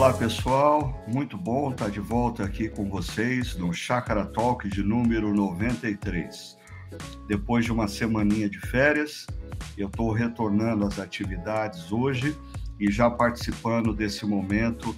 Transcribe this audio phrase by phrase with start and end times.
[0.00, 5.34] Olá pessoal, muito bom estar de volta aqui com vocês no Chácara Talk de número
[5.34, 6.56] 93.
[7.28, 9.26] Depois de uma semaninha de férias,
[9.76, 12.34] eu estou retornando às atividades hoje
[12.80, 14.96] e já participando desse momento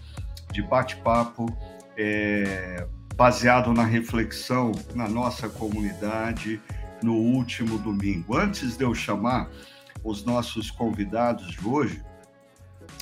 [0.52, 1.46] de bate-papo
[1.96, 6.62] é, baseado na reflexão na nossa comunidade
[7.02, 8.37] no último domingo.
[8.37, 9.50] Antes de eu chamar
[10.05, 12.00] os nossos convidados de hoje,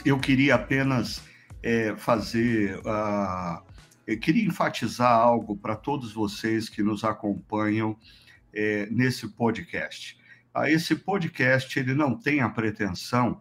[0.03, 1.29] eu queria apenas
[1.63, 2.79] é, fazer.
[2.79, 3.63] Uh,
[4.07, 7.97] eu queria enfatizar algo para todos vocês que nos acompanham
[8.53, 10.19] é, nesse podcast.
[10.55, 13.41] Uh, esse podcast ele não tem a pretensão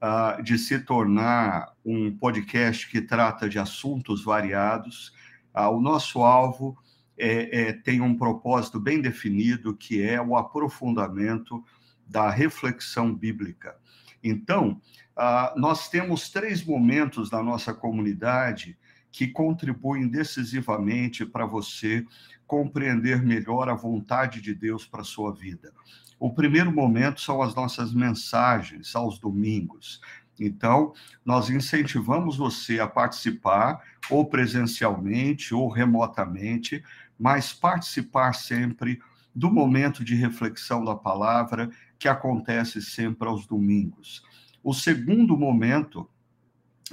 [0.00, 5.12] uh, de se tornar um podcast que trata de assuntos variados.
[5.54, 6.76] o nosso alvo
[7.18, 11.64] é, é, tem um propósito bem definido, que é o aprofundamento
[12.06, 13.76] da reflexão bíblica.
[14.22, 14.80] Então,
[15.16, 18.76] ah, nós temos três momentos da nossa comunidade
[19.10, 22.04] que contribuem decisivamente para você
[22.46, 25.72] compreender melhor a vontade de Deus para sua vida.
[26.18, 30.00] O primeiro momento são as nossas mensagens aos domingos.
[30.38, 30.92] Então,
[31.24, 36.84] nós incentivamos você a participar, ou presencialmente, ou remotamente,
[37.18, 39.00] mas participar sempre
[39.34, 44.22] do momento de reflexão da palavra que acontece sempre aos domingos.
[44.66, 46.10] O segundo momento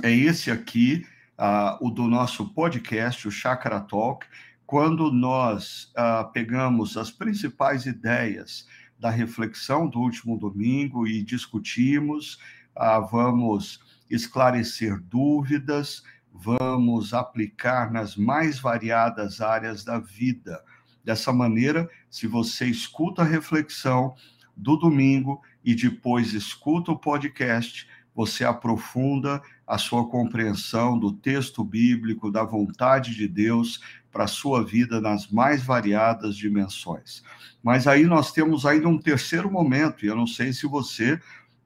[0.04, 1.08] é esse aqui,
[1.40, 4.28] uh, o do nosso podcast, o Chakra Talk,
[4.64, 8.68] quando nós uh, pegamos as principais ideias
[9.00, 12.38] da reflexão do último domingo e discutimos,
[12.78, 20.64] uh, vamos esclarecer dúvidas, vamos aplicar nas mais variadas áreas da vida.
[21.04, 24.14] Dessa maneira, se você escuta a reflexão
[24.56, 32.32] do domingo e depois escuta o podcast, você aprofunda a sua compreensão do texto bíblico,
[32.32, 33.80] da vontade de Deus
[34.12, 37.24] para a sua vida nas mais variadas dimensões.
[37.64, 41.20] Mas aí nós temos ainda um terceiro momento, e eu não sei se você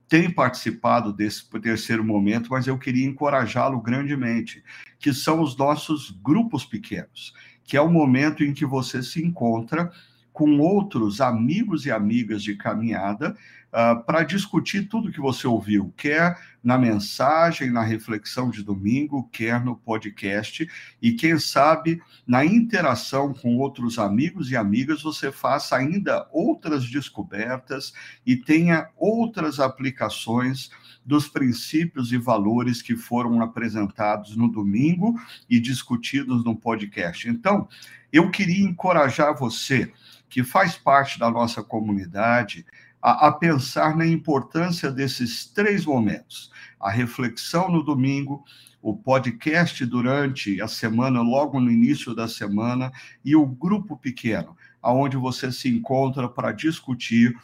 [0.08, 4.64] tem participado desse terceiro momento, mas eu queria encorajá-lo grandemente,
[5.00, 7.34] que são os nossos grupos pequenos,
[7.66, 9.92] que é o momento em que você se encontra
[10.38, 13.36] com outros amigos e amigas de caminhada
[13.74, 19.66] uh, para discutir tudo que você ouviu, quer na mensagem, na reflexão de domingo, quer
[19.66, 20.70] no podcast,
[21.02, 27.92] e quem sabe na interação com outros amigos e amigas você faça ainda outras descobertas
[28.24, 30.70] e tenha outras aplicações
[31.04, 35.20] dos princípios e valores que foram apresentados no domingo
[35.50, 37.28] e discutidos no podcast.
[37.28, 37.68] Então,
[38.14, 39.92] eu queria encorajar você
[40.30, 42.66] que faz parte da nossa comunidade,
[43.02, 48.44] a, a, pensar na importância desses três momentos: a reflexão no domingo,
[48.82, 52.92] o podcast durante a semana, logo no início da semana,
[53.24, 57.36] e o grupo pequeno, aonde você se encontra para discutir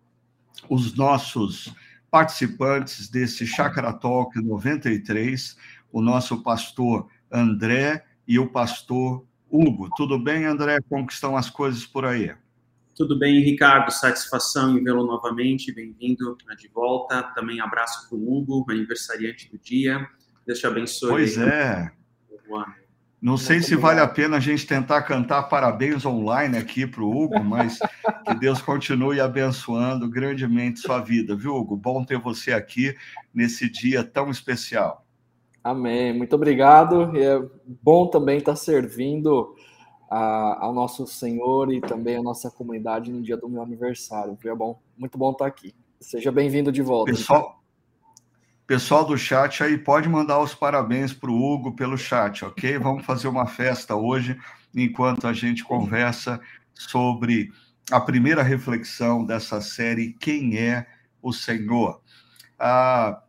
[0.68, 1.74] os nossos
[2.10, 5.56] participantes desse Chakra Talk 93,
[5.92, 9.88] o nosso pastor André e o pastor Hugo.
[9.96, 10.78] Tudo bem, André?
[10.88, 12.34] Como estão as coisas por aí?
[12.94, 13.90] Tudo bem, Ricardo.
[13.90, 15.72] Satisfação em vê-lo novamente.
[15.72, 17.22] Bem-vindo de volta.
[17.34, 20.08] Também abraço para o Hugo, aniversariante do dia.
[20.46, 21.10] Deus te abençoe.
[21.10, 21.92] Pois é.
[23.20, 27.10] Não sei se vale a pena a gente tentar cantar parabéns online aqui para o
[27.10, 27.78] Hugo, mas
[28.24, 31.76] que Deus continue abençoando grandemente sua vida, viu, Hugo?
[31.76, 32.94] Bom ter você aqui
[33.34, 35.04] nesse dia tão especial.
[35.64, 36.16] Amém.
[36.16, 37.16] Muito obrigado.
[37.16, 37.42] E é
[37.82, 39.56] bom também estar servindo
[40.08, 44.38] a, ao nosso Senhor e também à nossa comunidade no dia do meu aniversário.
[44.44, 45.74] É bom, muito bom estar aqui.
[46.00, 47.10] Seja bem-vindo de volta.
[47.10, 47.55] Pessoal,
[48.66, 52.78] pessoal do chat aí pode mandar os parabéns para o Hugo pelo chat, ok?
[52.78, 54.36] Vamos fazer uma festa hoje
[54.74, 56.40] enquanto a gente conversa
[56.74, 57.52] sobre
[57.92, 60.84] a primeira reflexão dessa série Quem é
[61.22, 62.02] o Senhor?
[62.58, 63.22] Ah,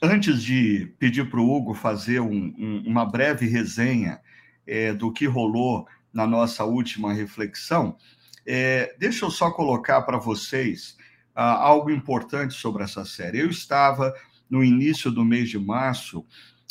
[0.00, 4.20] antes de pedir para o Hugo fazer um, um, uma breve resenha
[4.64, 7.96] é, do que rolou na nossa última reflexão,
[8.46, 10.96] é, deixa eu só colocar para vocês
[11.34, 13.40] ah, algo importante sobre essa série.
[13.40, 14.14] Eu estava
[14.54, 16.24] no início do mês de março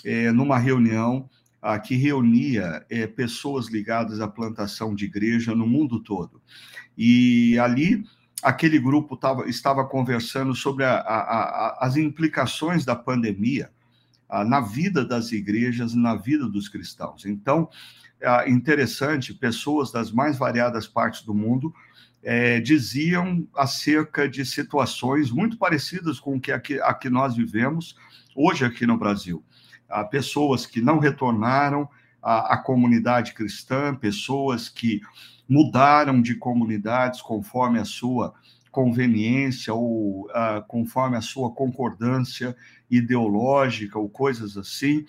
[0.06, 1.30] é, numa reunião
[1.62, 6.41] ah, que reunia é, pessoas ligadas à plantação de igreja no mundo todo.
[6.97, 8.06] E ali
[8.41, 13.69] aquele grupo tava, estava conversando sobre a, a, a, as implicações da pandemia
[14.29, 17.25] ah, na vida das igrejas, na vida dos cristãos.
[17.25, 17.69] Então,
[18.21, 21.74] é interessante, pessoas das mais variadas partes do mundo
[22.24, 27.96] é, diziam acerca de situações muito parecidas com o que aqui, a que nós vivemos
[28.36, 29.44] hoje aqui no Brasil.
[29.90, 31.88] Há pessoas que não retornaram
[32.22, 35.02] à, à comunidade cristã, pessoas que
[35.48, 38.34] mudaram de comunidades conforme a sua
[38.72, 42.56] conveniência ou uh, conforme a sua concordância
[42.90, 45.06] ideológica ou coisas assim.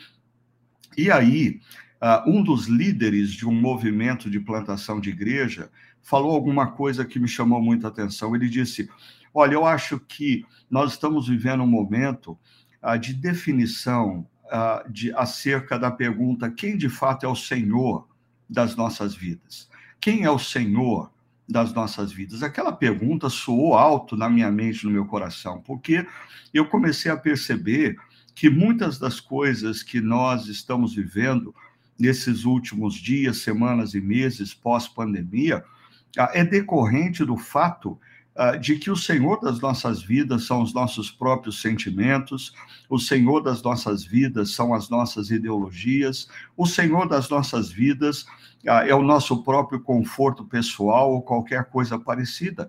[0.99, 1.61] E aí,
[2.03, 5.71] uh, um dos líderes de um movimento de plantação de igreja
[6.05, 8.37] falou alguma coisa que me chamou muita atenção.
[8.37, 8.89] Ele disse:
[9.33, 12.39] Olha, eu acho que nós estamos vivendo um momento
[12.83, 18.06] uh, de definição uh, de, acerca da pergunta: quem de fato é o Senhor
[18.49, 19.69] das nossas vidas?
[20.01, 21.11] Quem é o Senhor
[21.49, 22.43] das nossas vidas?
[22.43, 26.06] Aquela pergunta soou alto na minha mente, no meu coração, porque
[26.53, 27.97] eu comecei a perceber
[28.35, 31.55] que muitas das coisas que nós estamos vivendo
[31.99, 35.74] nesses últimos dias, semanas e meses pós-pandemia ah,
[36.17, 37.99] é decorrente do fato
[38.37, 42.53] ah, de que o Senhor das nossas vidas são os nossos próprios sentimentos,
[42.91, 48.27] o Senhor das nossas vidas são as nossas ideologias, o Senhor das nossas vidas
[48.67, 52.69] ah, é o nosso próprio conforto pessoal ou qualquer coisa parecida.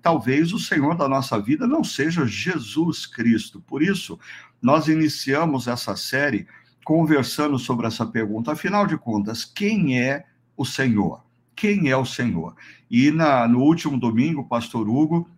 [0.00, 3.60] talvez o Senhor da nossa vida não seja Jesus Cristo.
[3.60, 4.18] Por isso,
[4.62, 6.46] nós iniciamos essa série
[6.82, 8.52] conversando sobre essa pergunta.
[8.52, 10.24] Afinal de contas, quem é
[10.56, 11.23] o Senhor?
[11.54, 12.54] Quem é o Senhor.
[12.90, 15.28] E na, no último domingo, o pastor Hugo,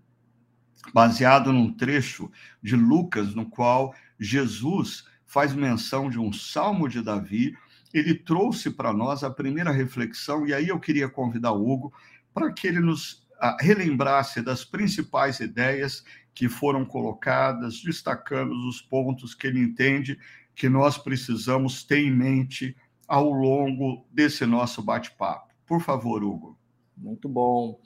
[0.92, 2.30] baseado num trecho
[2.62, 7.56] de Lucas, no qual Jesus faz menção de um salmo de Davi,
[7.92, 11.92] ele trouxe para nós a primeira reflexão, e aí eu queria convidar o Hugo
[12.32, 16.04] para que ele nos ah, relembrasse das principais ideias
[16.34, 20.18] que foram colocadas, destacando os pontos que ele entende
[20.54, 22.76] que nós precisamos ter em mente
[23.08, 25.45] ao longo desse nosso bate-papo.
[25.66, 26.56] Por favor, Hugo.
[26.96, 27.78] Muito bom.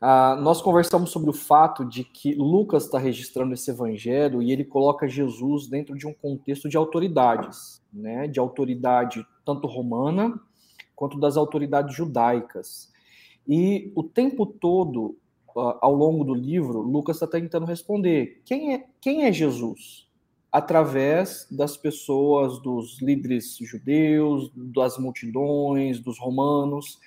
[0.00, 4.64] Ah, nós conversamos sobre o fato de que Lucas está registrando esse evangelho e ele
[4.64, 8.26] coloca Jesus dentro de um contexto de autoridades, né?
[8.26, 10.40] De autoridade tanto romana
[10.96, 12.90] quanto das autoridades judaicas.
[13.46, 15.16] E o tempo todo,
[15.56, 20.08] ah, ao longo do livro, Lucas está tentando responder: quem é, quem é Jesus?
[20.52, 26.98] Através das pessoas, dos líderes judeus, das multidões, dos romanos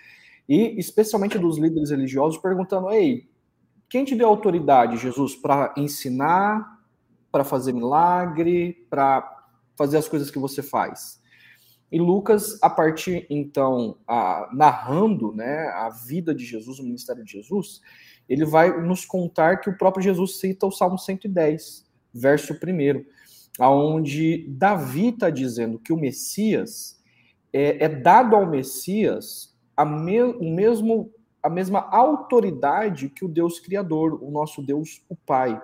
[0.50, 3.30] e especialmente dos líderes religiosos perguntando: "Ei,
[3.88, 6.82] quem te deu autoridade, Jesus, para ensinar,
[7.32, 9.46] para fazer milagre, para
[9.78, 11.22] fazer as coisas que você faz?"
[11.92, 17.32] E Lucas, a partir então, a, narrando né, a vida de Jesus, o ministério de
[17.32, 17.80] Jesus,
[18.28, 23.06] ele vai nos contar que o próprio Jesus cita o Salmo 110, verso 1,
[23.60, 27.02] aonde Davi está dizendo que o Messias
[27.54, 33.60] é, é dado ao Messias a, me, o mesmo, a mesma autoridade que o Deus
[33.60, 35.62] Criador, o nosso Deus, o Pai.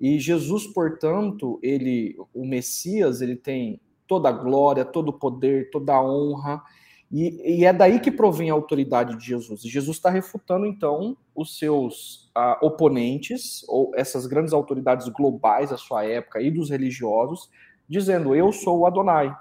[0.00, 5.94] E Jesus, portanto, ele, o Messias, ele tem toda a glória, todo o poder, toda
[5.94, 6.62] a honra,
[7.10, 9.64] e, e é daí que provém a autoridade de Jesus.
[9.64, 15.76] E Jesus está refutando, então, os seus uh, oponentes, ou essas grandes autoridades globais da
[15.76, 17.48] sua época e dos religiosos,
[17.88, 19.34] dizendo: Eu sou o Adonai,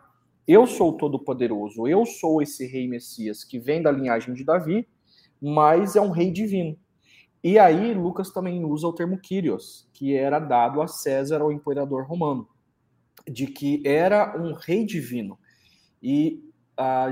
[0.48, 4.88] eu sou todo-poderoso, eu sou esse rei Messias que vem da linhagem de Davi,
[5.42, 6.78] mas é um rei divino.
[7.44, 12.06] E aí Lucas também usa o termo Kyrios, que era dado a César, ao imperador
[12.06, 12.48] romano,
[13.28, 15.38] de que era um rei divino.
[16.02, 16.44] E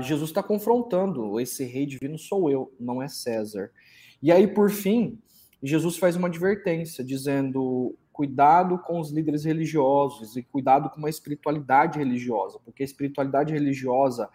[0.02, 3.70] Jesus está confrontando esse rei divino sou eu, não é César.
[4.22, 5.18] E aí, por fim,
[5.62, 11.98] Jesus faz uma advertência, dizendo: cuidado com os líderes religiosos e cuidado com a espiritualidade
[11.98, 14.30] religiosa, porque a espiritualidade religiosa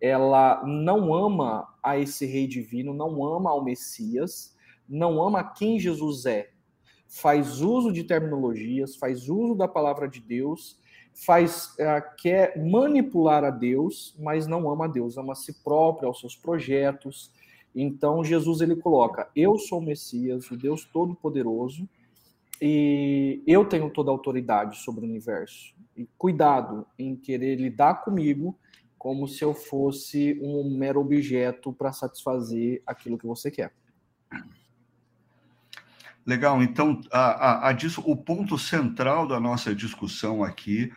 [0.00, 4.56] ela não ama a esse rei divino, não ama ao Messias,
[4.88, 6.50] não ama quem Jesus é.
[7.06, 10.78] Faz uso de terminologias, faz uso da palavra de Deus,
[11.14, 16.08] faz uh, quer manipular a Deus, mas não ama a Deus, ama a si próprio,
[16.08, 17.30] aos seus projetos.
[17.74, 21.88] Então Jesus ele coloca: eu sou o Messias, o Deus todo-poderoso,
[22.60, 25.74] e eu tenho toda a autoridade sobre o universo.
[25.96, 28.56] E cuidado em querer lidar comigo
[28.96, 33.72] como se eu fosse um mero objeto para satisfazer aquilo que você quer.
[36.24, 40.92] Legal, então a, a, a, o ponto central da nossa discussão aqui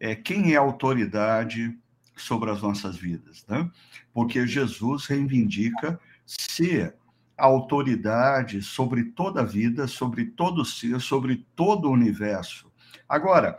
[0.00, 1.78] é quem é autoridade
[2.16, 3.70] sobre as nossas vidas, né?
[4.12, 6.94] Porque Jesus reivindica ser
[7.36, 12.70] a autoridade sobre toda a vida, sobre todo ser, sobre todo o universo.
[13.08, 13.58] Agora,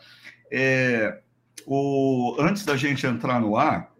[0.51, 1.21] é,
[1.65, 3.91] o, antes da gente entrar no ar,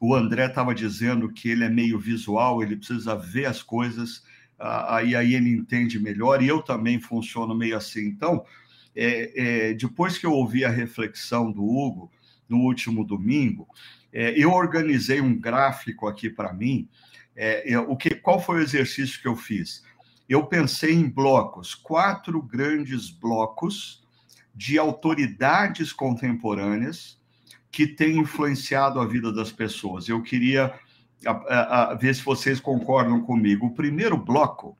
[0.00, 4.24] o André estava dizendo que ele é meio visual, ele precisa ver as coisas,
[4.58, 8.06] aí, aí ele entende melhor, e eu também funciono meio assim.
[8.06, 8.44] Então,
[8.94, 12.10] é, é, depois que eu ouvi a reflexão do Hugo
[12.48, 13.66] no último domingo,
[14.12, 16.88] é, eu organizei um gráfico aqui para mim.
[17.34, 19.82] É, o que, qual foi o exercício que eu fiz?
[20.28, 24.02] Eu pensei em blocos, quatro grandes blocos
[24.54, 27.18] de autoridades contemporâneas
[27.70, 30.08] que têm influenciado a vida das pessoas.
[30.08, 30.74] Eu queria
[31.26, 33.66] a, a, a ver se vocês concordam comigo.
[33.66, 34.76] O primeiro bloco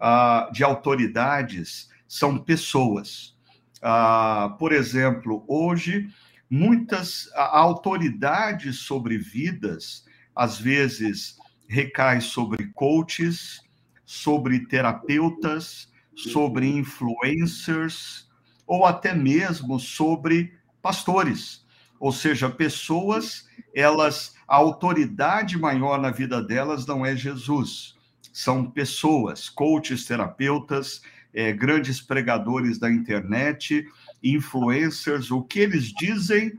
[0.00, 3.36] uh, de autoridades são pessoas.
[3.78, 6.08] Uh, por exemplo, hoje,
[6.50, 10.04] muitas autoridades sobre vidas,
[10.34, 11.36] às vezes,
[11.68, 13.60] recai sobre coaches,
[14.04, 18.28] sobre terapeutas, sobre influencers,
[18.66, 21.64] ou até mesmo sobre pastores.
[22.00, 27.96] Ou seja, pessoas, elas, a autoridade maior na vida delas não é Jesus,
[28.32, 33.86] são pessoas, coaches, terapeutas, é, grandes pregadores da internet,
[34.22, 36.58] influencers, o que eles dizem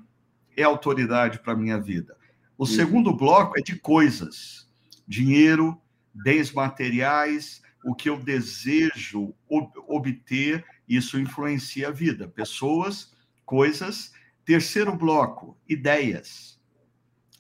[0.56, 2.16] é autoridade para a minha vida.
[2.58, 2.70] O uhum.
[2.70, 4.70] segundo bloco é de coisas,
[5.08, 5.80] dinheiro,
[6.14, 12.28] bens materiais, o que eu desejo ob obter, isso influencia a vida.
[12.28, 13.14] Pessoas,
[13.46, 14.14] coisas.
[14.44, 16.60] Terceiro bloco, ideias.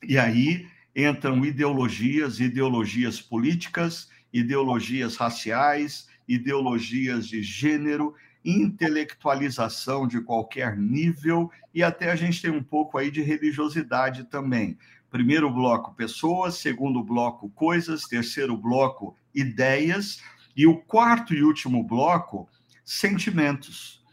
[0.04, 8.14] E aí entram ideologias, ideologias políticas, ideologias raciais, ideologias de gênero,
[8.46, 14.78] intelectualização de qualquer nível e até a gente tem um pouco aí de religiosidade também.
[15.10, 20.22] Primeiro bloco, pessoas, segundo bloco, coisas, terceiro bloco, ideias
[20.56, 22.48] e o quarto e último bloco,
[22.86, 24.04] sentimentos.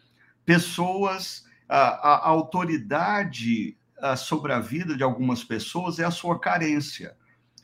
[0.44, 7.14] Pessoas, a, a autoridade a, sobre a vida de algumas pessoas é a sua carência,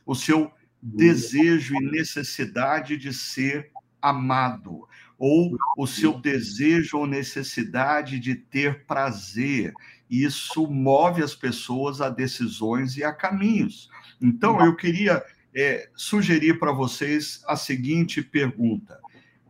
[0.05, 3.71] o seu desejo e necessidade de ser
[4.03, 9.73] amado, ou o seu desejo ou necessidade de ter prazer.
[10.09, 13.89] Isso move as pessoas a decisões e a caminhos.
[14.21, 15.23] Então, eu queria
[15.55, 18.99] é, sugerir para vocês a seguinte pergunta: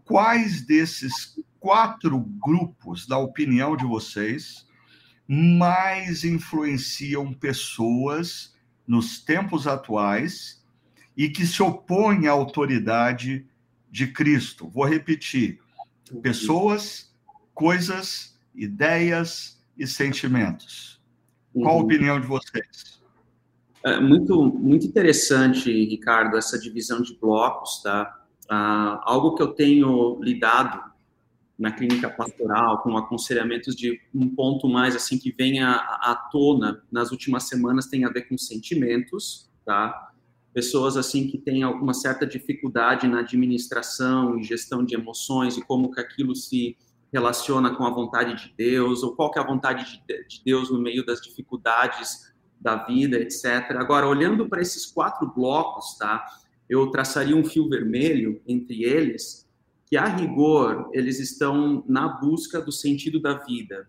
[0.06, 4.68] quais desses quatro grupos, da opinião de vocês,
[5.28, 8.54] mais influenciam pessoas
[8.86, 10.62] nos tempos atuais
[11.16, 13.48] e que se opõem à autoridade
[13.94, 14.68] de Cristo.
[14.68, 15.60] Vou repetir:
[16.24, 17.16] pessoas,
[17.54, 21.00] coisas, ideias e sentimentos.
[21.54, 21.84] Qual a uhum.
[21.84, 23.00] opinião de vocês?
[23.86, 28.26] É muito, muito interessante, Ricardo, essa divisão de blocos, tá?
[28.50, 30.92] Ah, algo que eu tenho lidado
[31.60, 36.82] na clínica pastoral com aconselhamentos de um ponto mais assim que vem à, à tona
[36.92, 40.12] nas últimas semanas tem a ver com sentimentos, tá?
[40.54, 45.92] Pessoas assim que têm alguma certa dificuldade na administração e gestão de emoções e como
[45.92, 46.78] que aquilo se
[47.12, 50.80] relaciona com a vontade de Deus ou qual que é a vontade de Deus no
[50.80, 53.72] meio das dificuldades da vida, etc.
[53.78, 56.26] Agora, olhando para esses quatro blocos, tá?
[56.70, 59.48] Eu traçaria um fio vermelho entre eles,
[59.86, 63.88] que a rigor eles estão na busca do sentido da vida,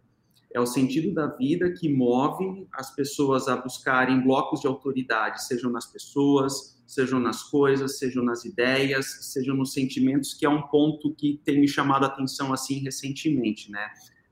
[0.54, 5.68] é o sentido da vida que move as pessoas a buscarem blocos de autoridade, sejam
[5.68, 11.12] nas pessoas, sejam nas coisas, sejam nas ideias, sejam nos sentimentos, que é um ponto
[11.16, 13.84] que tem me chamado a atenção assim recentemente, né?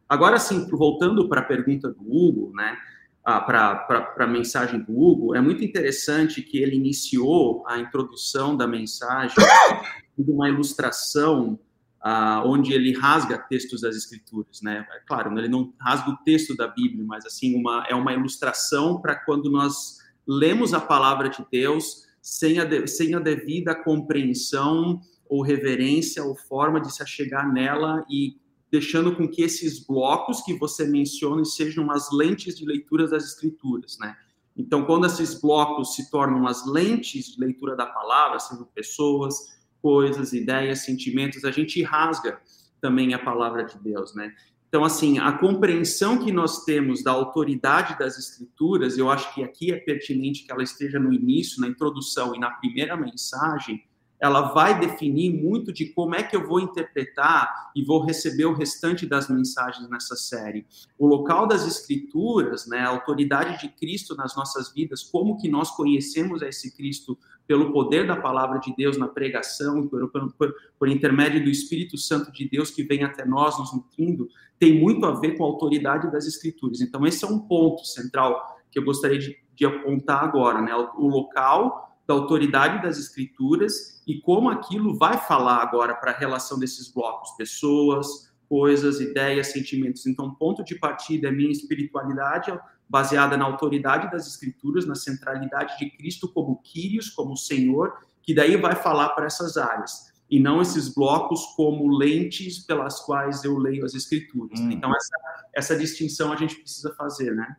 [0.09, 2.79] Agora sim, voltando para a pergunta do Hugo, né?
[3.25, 8.67] Ah, para a mensagem do Hugo, é muito interessante que ele iniciou a introdução da
[8.67, 9.37] mensagem
[10.17, 11.59] de uma ilustração
[12.03, 14.87] ah, onde ele rasga textos das escrituras, né?
[14.93, 19.01] É claro, ele não rasga o texto da Bíblia, mas assim uma é uma ilustração
[19.01, 25.01] para quando nós lemos a palavra de Deus sem a, de, sem a devida compreensão
[25.29, 28.37] ou reverência ou forma de se achegar nela e
[28.71, 33.99] deixando com que esses blocos que você menciona sejam as lentes de leitura das escrituras,
[34.01, 34.17] né?
[34.57, 39.35] Então, quando esses blocos se tornam as lentes de leitura da palavra, sendo pessoas,
[39.83, 42.41] coisas, ideias, sentimentos, a gente rasga
[42.81, 44.33] também a palavra de Deus, né?
[44.69, 49.71] Então, assim, a compreensão que nós temos da autoridade das escrituras, eu acho que aqui
[49.71, 53.85] é pertinente que ela esteja no início, na introdução e na primeira mensagem,
[54.19, 58.55] ela vai definir muito de como é que eu vou interpretar e vou receber o
[58.55, 60.65] restante das mensagens nessa série.
[60.97, 65.73] O local das escrituras, né, a autoridade de Cristo nas nossas vidas, como que nós
[65.73, 67.19] conhecemos esse Cristo
[67.53, 72.33] pelo poder da palavra de Deus na pregação, por, por, por, intermédio do Espírito Santo
[72.33, 74.27] de Deus que vem até nós nos nutrindo,
[74.59, 76.81] tem muito a ver com a autoridade das Escrituras.
[76.81, 80.75] Então, esse é um ponto central que eu gostaria de, de apontar agora, né?
[80.75, 86.17] O, o local da autoridade das escrituras e como aquilo vai falar agora para a
[86.17, 90.07] relação desses blocos, pessoas, coisas, ideias, sentimentos.
[90.07, 92.51] Então, ponto de partida é minha espiritualidade
[92.93, 98.55] baseada na autoridade das escrituras, na centralidade de Cristo como Quírios, como Senhor, que daí
[98.55, 100.13] vai falar para essas áreas.
[100.31, 104.61] E não esses blocos como lentes pelas quais eu leio as escrituras.
[104.61, 104.71] Hum.
[104.71, 105.17] Então, essa,
[105.55, 107.57] essa distinção a gente precisa fazer, né?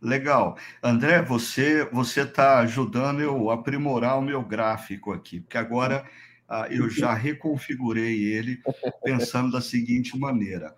[0.00, 0.56] Legal.
[0.80, 6.08] André, você você está ajudando eu a aprimorar o meu gráfico aqui, porque agora
[6.48, 8.60] ah, eu já reconfigurei ele
[9.02, 10.76] pensando da seguinte maneira.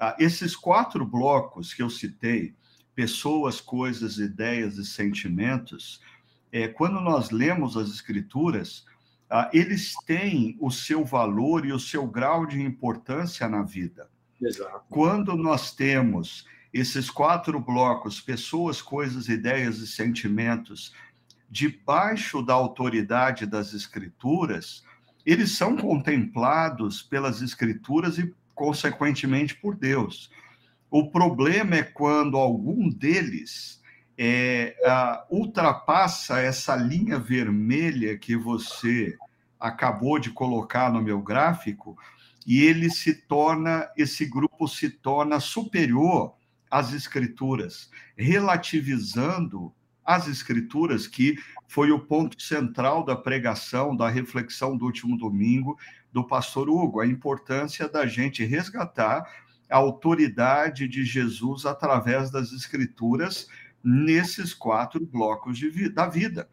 [0.00, 2.54] Ah, esses quatro blocos que eu citei,
[2.98, 6.00] pessoas, coisas, ideias e sentimentos,
[6.50, 8.84] é, quando nós lemos as escrituras,
[9.30, 14.10] ah, eles têm o seu valor e o seu grau de importância na vida.
[14.42, 14.82] Exato.
[14.90, 20.92] Quando nós temos esses quatro blocos, pessoas, coisas, ideias e sentimentos,
[21.48, 24.82] debaixo da autoridade das escrituras,
[25.24, 30.32] eles são contemplados pelas escrituras e, consequentemente, por Deus.
[30.90, 33.82] O problema é quando algum deles
[34.16, 34.74] é,
[35.30, 39.16] ultrapassa essa linha vermelha que você
[39.60, 41.96] acabou de colocar no meu gráfico
[42.46, 46.34] e ele se torna, esse grupo se torna superior
[46.70, 49.72] as Escrituras, relativizando
[50.04, 55.78] as Escrituras, que foi o ponto central da pregação, da reflexão do último domingo
[56.10, 59.24] do pastor Hugo, a importância da gente resgatar
[59.68, 63.48] a autoridade de Jesus através das Escrituras
[63.82, 66.48] nesses quatro blocos de, da vida.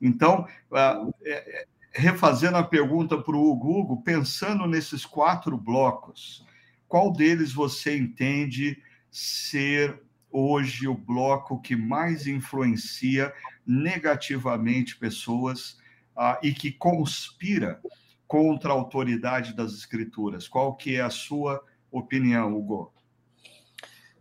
[0.00, 6.46] Então, uh, é, refazendo a pergunta para o Hugo, pensando nesses quatro blocos,
[6.86, 13.32] qual deles você entende ser hoje o bloco que mais influencia
[13.66, 15.78] negativamente pessoas
[16.16, 17.80] ah, e que conspira
[18.26, 20.46] contra a autoridade das escrituras.
[20.46, 22.92] Qual que é a sua opinião, Hugo?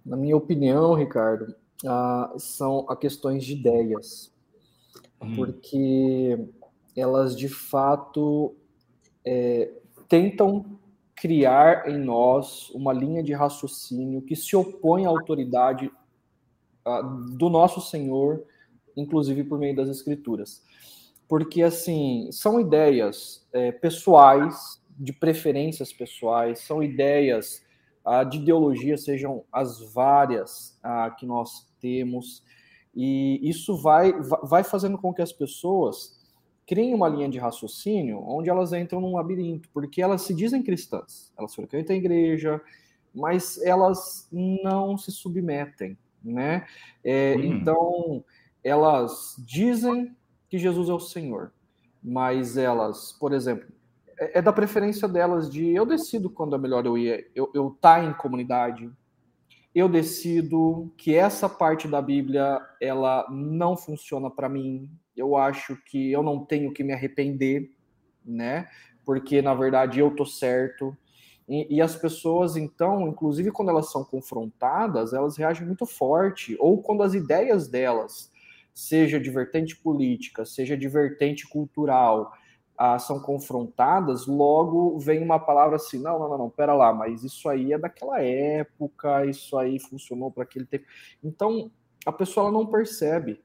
[0.05, 1.53] Na minha opinião, Ricardo,
[1.85, 4.33] ah, são as questões de ideias,
[5.21, 5.35] hum.
[5.35, 6.39] porque
[6.95, 8.55] elas de fato
[9.25, 9.71] é,
[10.07, 10.79] tentam
[11.15, 15.91] criar em nós uma linha de raciocínio que se opõe à autoridade
[16.85, 17.03] uh,
[17.35, 18.43] do nosso Senhor,
[18.95, 20.63] inclusive por meio das Escrituras.
[21.27, 27.63] Porque, assim, são ideias é, pessoais, de preferências pessoais, são ideias
[28.05, 32.43] uh, de ideologia, sejam as várias uh, que nós temos,
[32.95, 34.11] e isso vai,
[34.43, 36.17] vai fazendo com que as pessoas
[36.65, 41.31] criem uma linha de raciocínio onde elas entram num labirinto, porque elas se dizem cristãs,
[41.37, 42.59] elas frequentam a igreja,
[43.13, 46.67] mas elas não se submetem, né?
[47.03, 47.43] É, hum.
[47.43, 48.25] Então,
[48.63, 50.15] elas dizem
[50.49, 51.53] que Jesus é o Senhor,
[52.03, 53.67] mas elas, por exemplo,
[54.19, 57.77] é, é da preferência delas de eu decido quando é melhor eu ir, eu, eu
[57.79, 58.89] tá em comunidade,
[59.73, 66.11] eu decido que essa parte da Bíblia ela não funciona para mim, eu acho que
[66.11, 67.69] eu não tenho que me arrepender,
[68.25, 68.67] né?
[69.05, 70.97] Porque na verdade eu tô certo.
[71.47, 76.81] E, e, as pessoas, então, inclusive quando elas são confrontadas, elas reagem muito forte, ou
[76.81, 78.31] quando as ideias delas,
[78.73, 82.33] seja de vertente política, seja de vertente cultural,
[82.77, 87.23] ah, são confrontadas, logo vem uma palavra assim: não, não, não, não, pera lá, mas
[87.23, 90.85] isso aí é daquela época, isso aí funcionou para aquele tempo.
[91.23, 91.71] Então,
[92.05, 93.41] a pessoa não percebe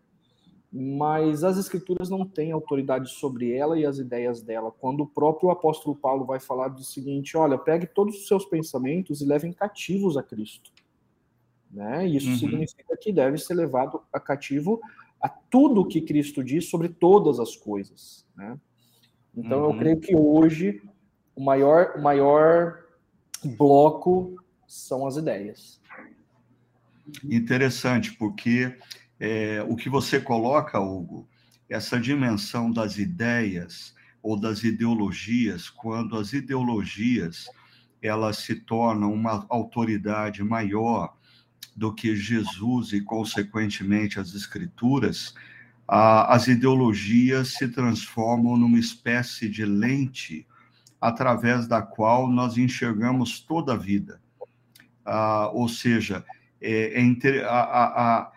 [0.75, 4.73] mas as escrituras não têm autoridade sobre ela e as ideias dela.
[4.73, 9.21] Quando o próprio apóstolo Paulo vai falar do seguinte, olha, pegue todos os seus pensamentos
[9.21, 10.73] e levem cativos a Cristo.
[11.71, 12.07] Né?
[12.07, 12.39] Isso uhum.
[12.39, 14.81] significa que deve ser levado a cativo
[15.21, 18.27] a tudo que Cristo diz sobre todas as coisas.
[18.35, 18.59] Né?
[19.37, 19.73] Então, uhum.
[19.73, 20.83] eu creio que hoje
[21.35, 22.79] o maior, o maior
[23.57, 25.81] bloco são as ideias.
[27.25, 28.77] Interessante, porque
[29.19, 31.29] é, o que você coloca, Hugo,
[31.69, 37.47] essa dimensão das ideias ou das ideologias, quando as ideologias
[38.01, 41.17] elas se tornam uma autoridade maior
[41.75, 45.35] do que Jesus e, consequentemente, as Escrituras,
[45.95, 50.47] as ideologias se transformam numa espécie de lente
[50.99, 54.19] através da qual nós enxergamos toda a vida.
[55.05, 56.25] Ah, ou seja,
[56.63, 58.33] é, é a,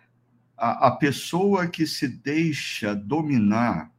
[0.57, 3.89] a, a pessoa que se deixa dominar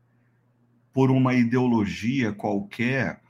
[0.92, 3.22] por uma ideologia qualquer,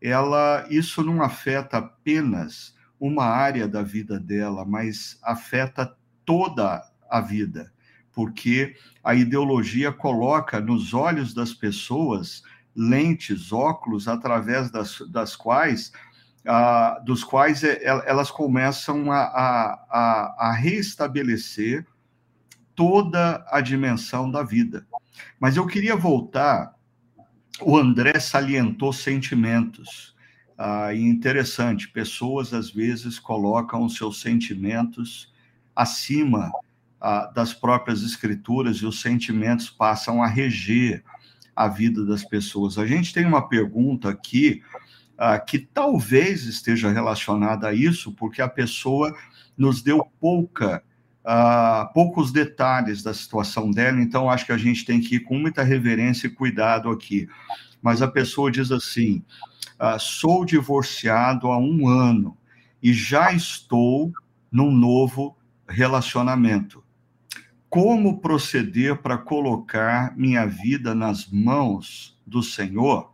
[0.00, 7.70] ela isso não afeta apenas uma área da vida dela, mas afeta toda a vida,
[8.16, 8.74] porque
[9.04, 12.42] a ideologia coloca nos olhos das pessoas
[12.74, 15.92] lentes, óculos, através das, das quais,
[16.46, 21.86] ah, dos quais é, elas começam a, a, a reestabelecer
[22.74, 24.86] toda a dimensão da vida.
[25.38, 26.74] Mas eu queria voltar,
[27.60, 30.16] o André salientou sentimentos.
[30.56, 35.30] Ah, interessante, pessoas às vezes colocam os seus sentimentos
[35.74, 36.50] acima
[37.34, 41.04] das próprias escrituras e os sentimentos passam a reger
[41.54, 42.78] a vida das pessoas.
[42.78, 44.62] A gente tem uma pergunta aqui
[45.16, 49.16] ah, que talvez esteja relacionada a isso, porque a pessoa
[49.56, 50.82] nos deu pouca,
[51.24, 55.38] ah, poucos detalhes da situação dela, então acho que a gente tem que ir com
[55.38, 57.26] muita reverência e cuidado aqui.
[57.80, 59.24] Mas a pessoa diz assim:
[59.78, 62.36] ah, sou divorciado há um ano
[62.82, 64.12] e já estou
[64.52, 66.85] num novo relacionamento
[67.76, 73.12] como proceder para colocar minha vida nas mãos do Senhor?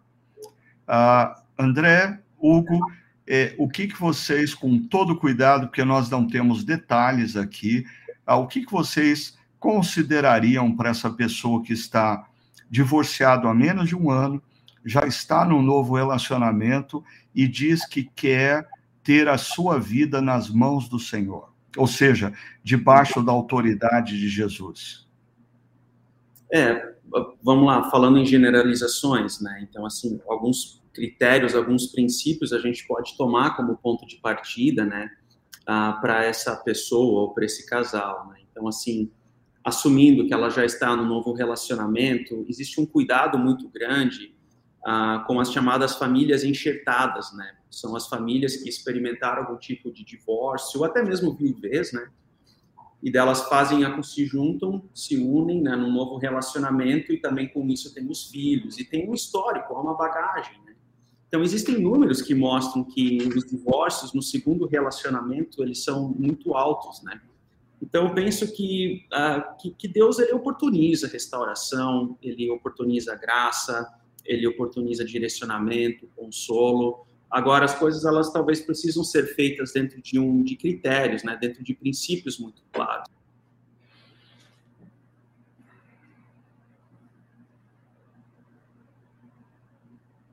[0.87, 2.79] Uh, André, Hugo,
[3.27, 7.85] é, o que, que vocês, com todo cuidado, porque nós não temos detalhes aqui,
[8.25, 12.25] uh, o que, que vocês considerariam para essa pessoa que está
[12.71, 14.41] divorciado há menos de um ano,
[14.85, 18.69] já está num novo relacionamento e diz que quer
[19.03, 21.52] ter a sua vida nas mãos do Senhor?
[21.77, 22.33] Ou seja,
[22.63, 25.09] debaixo da autoridade de Jesus?
[26.53, 26.95] É,
[27.43, 29.67] vamos lá, falando em generalizações, né?
[29.69, 35.11] Então, assim, alguns critérios, alguns princípios a gente pode tomar como ponto de partida, né,
[35.67, 38.41] ah, para essa pessoa ou para esse casal, né?
[38.51, 39.11] Então, assim,
[39.65, 44.32] assumindo que ela já está no novo relacionamento, existe um cuidado muito grande
[44.85, 47.57] ah, com as chamadas famílias enxertadas, né?
[47.73, 52.07] são as famílias que experimentaram algum tipo de divórcio, ou até mesmo viuvez, né?
[53.03, 57.67] E delas fazem a se juntam, se unem, né, num novo relacionamento e também com
[57.67, 60.75] isso tem os filhos e tem um histórico, uma bagagem, né?
[61.27, 67.03] Então existem números que mostram que os divórcios no segundo relacionamento eles são muito altos,
[67.03, 67.21] né?
[67.81, 73.91] Então eu penso que, uh, que, que Deus ele oportuniza restauração, ele oportuniza graça,
[74.25, 77.07] ele oportuniza direcionamento, consolo.
[77.31, 81.63] Agora, as coisas elas talvez precisam ser feitas dentro de um de critérios, né, dentro
[81.63, 83.09] de princípios muito claros.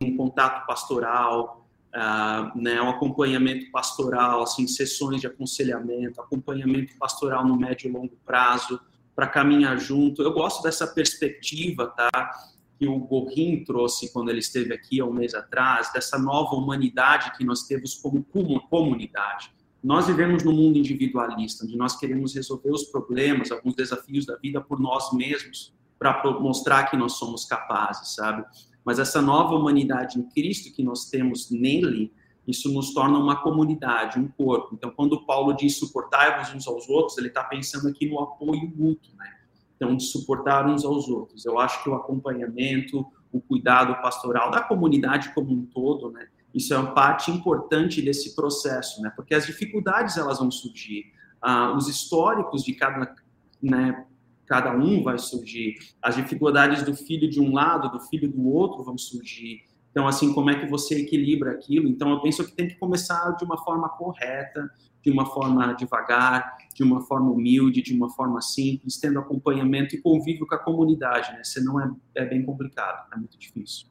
[0.01, 7.57] Um contato pastoral, uh, né, um acompanhamento pastoral, assim, sessões de aconselhamento, acompanhamento pastoral no
[7.57, 8.79] médio e longo prazo,
[9.15, 10.21] para caminhar junto.
[10.21, 12.31] Eu gosto dessa perspectiva, tá?
[12.79, 17.35] Que o Gorin trouxe quando ele esteve aqui há um mês atrás, dessa nova humanidade
[17.37, 18.23] que nós temos como
[18.69, 19.51] comunidade.
[19.83, 24.61] Nós vivemos num mundo individualista, onde nós queremos resolver os problemas, alguns desafios da vida
[24.61, 28.45] por nós mesmos, para mostrar que nós somos capazes, sabe?
[28.85, 32.13] Mas essa nova humanidade em Cristo que nós temos nele,
[32.47, 34.73] isso nos torna uma comunidade, um corpo.
[34.73, 39.13] Então, quando Paulo diz suportai-vos uns aos outros, ele está pensando aqui no apoio mútuo,
[39.17, 39.38] né?
[39.79, 41.45] Então de suportar uns aos outros.
[41.45, 46.73] Eu acho que o acompanhamento, o cuidado pastoral da comunidade como um todo, né, isso
[46.73, 51.87] é uma parte importante desse processo, né, porque as dificuldades elas vão surgir, ah, os
[51.87, 53.15] históricos de cada,
[53.63, 54.05] né,
[54.45, 58.83] cada um vai surgir, as dificuldades do filho de um lado, do filho do outro
[58.83, 59.63] vão surgir.
[59.91, 61.87] Então, assim, como é que você equilibra aquilo?
[61.87, 64.69] Então, eu penso que tem que começar de uma forma correta,
[65.01, 70.01] de uma forma devagar, de uma forma humilde, de uma forma simples, tendo acompanhamento e
[70.01, 71.43] convívio com a comunidade, né?
[71.43, 73.87] Senão é, é bem complicado, é muito difícil.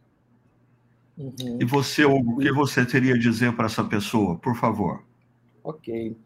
[1.16, 1.58] Uhum.
[1.60, 5.02] E você, Hugo, o que você teria a dizer para essa pessoa, por favor?
[5.64, 6.16] Ok.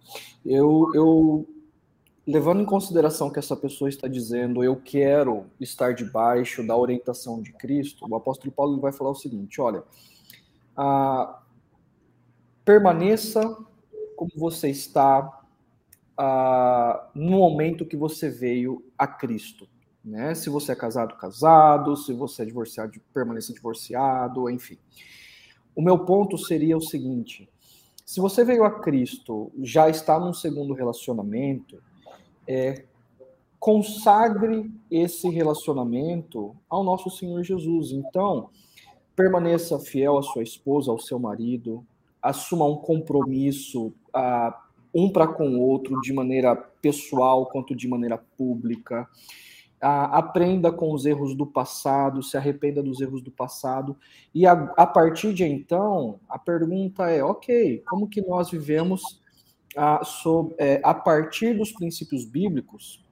[0.45, 1.49] Eu, eu
[2.27, 7.53] levando em consideração que essa pessoa está dizendo eu quero estar debaixo da orientação de
[7.53, 9.83] Cristo, o apóstolo Paulo vai falar o seguinte: olha,
[10.77, 11.41] ah,
[12.65, 13.57] permaneça
[14.17, 15.41] como você está
[16.17, 19.69] ah, no momento que você veio a Cristo.
[20.05, 20.35] Né?
[20.35, 24.79] Se você é casado, casado, se você é divorciado, permaneça divorciado, enfim.
[25.75, 27.49] O meu ponto seria o seguinte:
[28.05, 31.83] se você veio a Cristo, já está num segundo relacionamento,
[32.47, 32.85] é,
[33.59, 37.93] consagre esse relacionamento ao nosso Senhor Jesus.
[37.93, 38.51] Então,
[39.15, 41.87] permaneça fiel à sua esposa, ao seu marido,
[42.21, 44.53] assuma um compromisso uh,
[44.95, 49.09] um para com o outro, de maneira pessoal quanto de maneira pública.
[49.83, 53.97] Uh, aprenda com os erros do passado, se arrependa dos erros do passado.
[54.35, 59.22] E a, a partir de então, a pergunta é: ok, como que nós vivemos
[59.77, 60.01] a,
[60.59, 63.05] é, a partir dos princípios bíblicos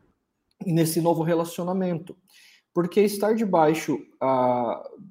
[0.67, 2.17] nesse novo relacionamento.
[2.73, 3.99] Porque estar debaixo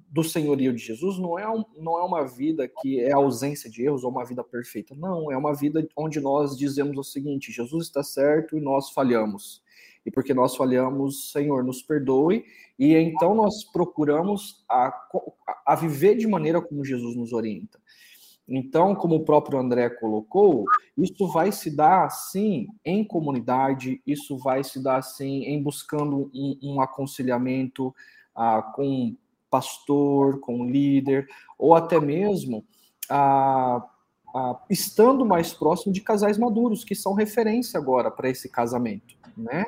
[0.10, 3.84] do senhorio de Jesus não é, um, não é uma vida que é ausência de
[3.84, 4.96] erros ou uma vida perfeita.
[4.96, 9.62] Não, é uma vida onde nós dizemos o seguinte: Jesus está certo e nós falhamos.
[10.06, 12.46] E porque nós falhamos, Senhor, nos perdoe.
[12.78, 14.98] E então nós procuramos a,
[15.66, 17.78] a viver de maneira como Jesus nos orienta.
[18.50, 20.66] Então, como o próprio André colocou,
[20.98, 26.58] isso vai se dar sim em comunidade, isso vai se dar sim em buscando um,
[26.64, 27.94] um aconselhamento
[28.36, 29.16] ah, com
[29.52, 32.66] pastor, com líder, ou até mesmo
[33.08, 33.86] ah,
[34.34, 39.66] ah, estando mais próximo de casais maduros, que são referência agora para esse casamento, né?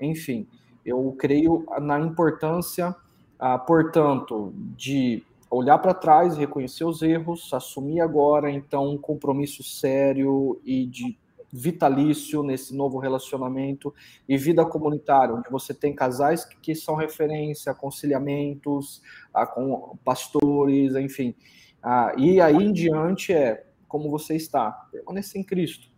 [0.00, 0.46] Enfim,
[0.86, 2.94] eu creio na importância,
[3.38, 10.58] ah, portanto, de olhar para trás, reconhecer os erros, assumir agora então um compromisso sério
[10.64, 11.18] e de
[11.52, 13.94] vitalício nesse novo relacionamento
[14.26, 19.02] e vida comunitária, onde você tem casais que são referência, aconselhamentos,
[19.34, 21.34] a, com pastores, enfim.
[21.82, 25.90] Ah, e aí em diante é como você está, permanecer em Cristo.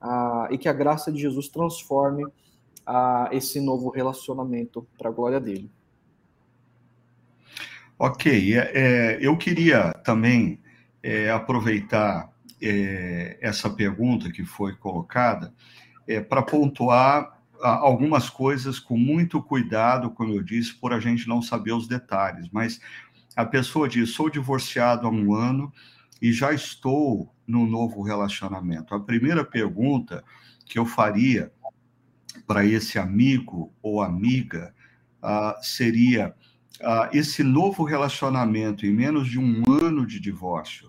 [0.00, 2.24] Ah, e que a graça de Jesus transforme
[2.86, 5.68] ah, esse novo relacionamento para a glória dele.
[8.02, 10.58] Ok, é, eu queria também
[11.02, 12.30] é, aproveitar
[12.62, 15.52] é, essa pergunta que foi colocada
[16.08, 21.42] é, para pontuar algumas coisas com muito cuidado, como eu disse, por a gente não
[21.42, 22.48] saber os detalhes.
[22.50, 22.80] Mas
[23.36, 25.70] a pessoa diz: sou divorciado há um ano
[26.22, 28.94] e já estou no novo relacionamento.
[28.94, 30.24] A primeira pergunta
[30.64, 31.52] que eu faria
[32.46, 34.74] para esse amigo ou amiga
[35.22, 36.34] uh, seria
[36.80, 40.88] uh, esse novo relacionamento em menos de um ano de divórcio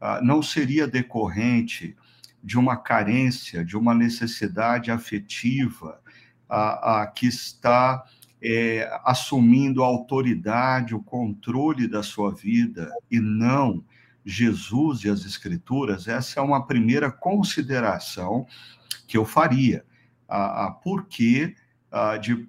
[0.00, 1.96] uh, não seria decorrente
[2.42, 6.00] de uma carência, de uma necessidade afetiva
[6.48, 8.04] uh, que está
[8.42, 13.84] é, assumindo a autoridade, o controle da sua vida e não
[14.24, 16.08] Jesus e as Escrituras?
[16.08, 18.46] Essa é uma primeira consideração
[19.06, 19.84] que eu faria.
[20.82, 21.54] porque
[22.22, 22.48] de,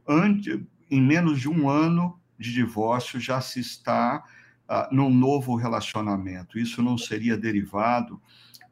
[0.90, 4.24] em menos de um ano de divórcio já se está
[4.68, 6.58] uh, num novo relacionamento.
[6.58, 8.20] Isso não seria derivado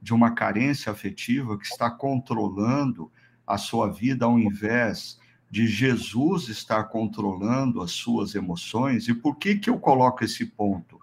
[0.02, 3.12] de uma carência afetiva que está controlando
[3.46, 5.20] a sua vida ao invés
[5.52, 9.08] de Jesus estar controlando as suas emoções.
[9.08, 10.96] E por que, que eu coloco esse ponto?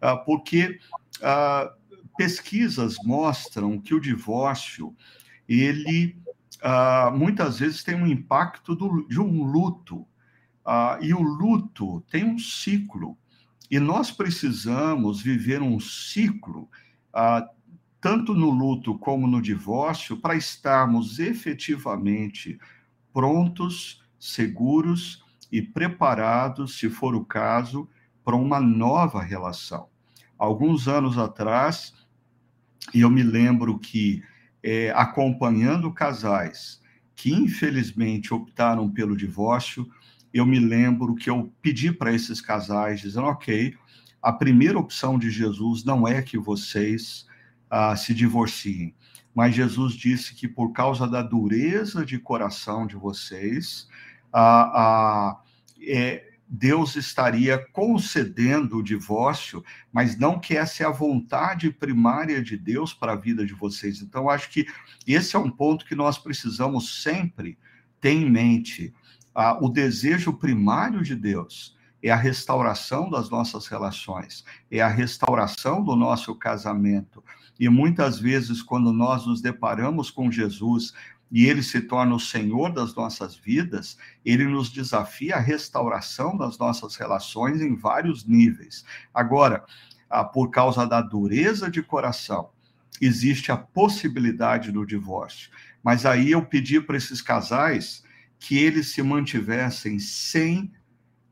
[0.00, 0.80] Uh, porque
[1.18, 4.94] uh, pesquisas mostram que o divórcio
[5.48, 6.16] ele
[6.62, 10.06] uh, muitas vezes tem um impacto do, de um luto
[10.64, 13.16] ah, e o luto tem um ciclo.
[13.70, 16.68] E nós precisamos viver um ciclo,
[17.12, 17.48] ah,
[18.00, 22.58] tanto no luto como no divórcio, para estarmos efetivamente
[23.12, 27.88] prontos, seguros e preparados, se for o caso,
[28.24, 29.88] para uma nova relação.
[30.38, 31.94] Alguns anos atrás,
[32.92, 34.22] e eu me lembro que,
[34.62, 36.82] é, acompanhando casais
[37.14, 39.88] que infelizmente optaram pelo divórcio,
[40.32, 43.74] eu me lembro que eu pedi para esses casais, dizendo: ok,
[44.22, 47.26] a primeira opção de Jesus não é que vocês
[47.70, 48.94] ah, se divorciem,
[49.34, 53.88] mas Jesus disse que por causa da dureza de coração de vocês,
[54.32, 55.40] ah, ah,
[55.80, 62.58] é, Deus estaria concedendo o divórcio, mas não que essa é a vontade primária de
[62.58, 64.02] Deus para a vida de vocês.
[64.02, 64.66] Então, acho que
[65.06, 67.58] esse é um ponto que nós precisamos sempre
[68.02, 68.92] ter em mente
[69.34, 75.82] ah, o desejo primário de Deus é a restauração das nossas relações, é a restauração
[75.82, 77.22] do nosso casamento.
[77.58, 80.92] E muitas vezes, quando nós nos deparamos com Jesus
[81.30, 86.58] e ele se torna o Senhor das nossas vidas, ele nos desafia a restauração das
[86.58, 88.84] nossas relações em vários níveis.
[89.14, 89.64] Agora,
[90.10, 92.50] ah, por causa da dureza de coração,
[93.00, 95.50] existe a possibilidade do divórcio.
[95.82, 98.02] Mas aí eu pedi para esses casais
[98.42, 100.72] que eles se mantivessem sem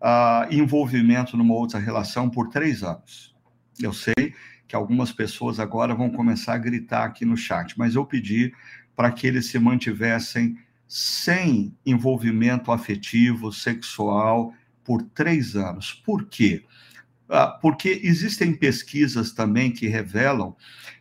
[0.00, 3.34] uh, envolvimento numa outra relação por três anos.
[3.80, 4.32] Eu sei
[4.68, 8.54] que algumas pessoas agora vão começar a gritar aqui no chat, mas eu pedi
[8.94, 15.92] para que eles se mantivessem sem envolvimento afetivo, sexual, por três anos.
[15.92, 16.64] Por quê?
[17.28, 20.54] Uh, porque existem pesquisas também que revelam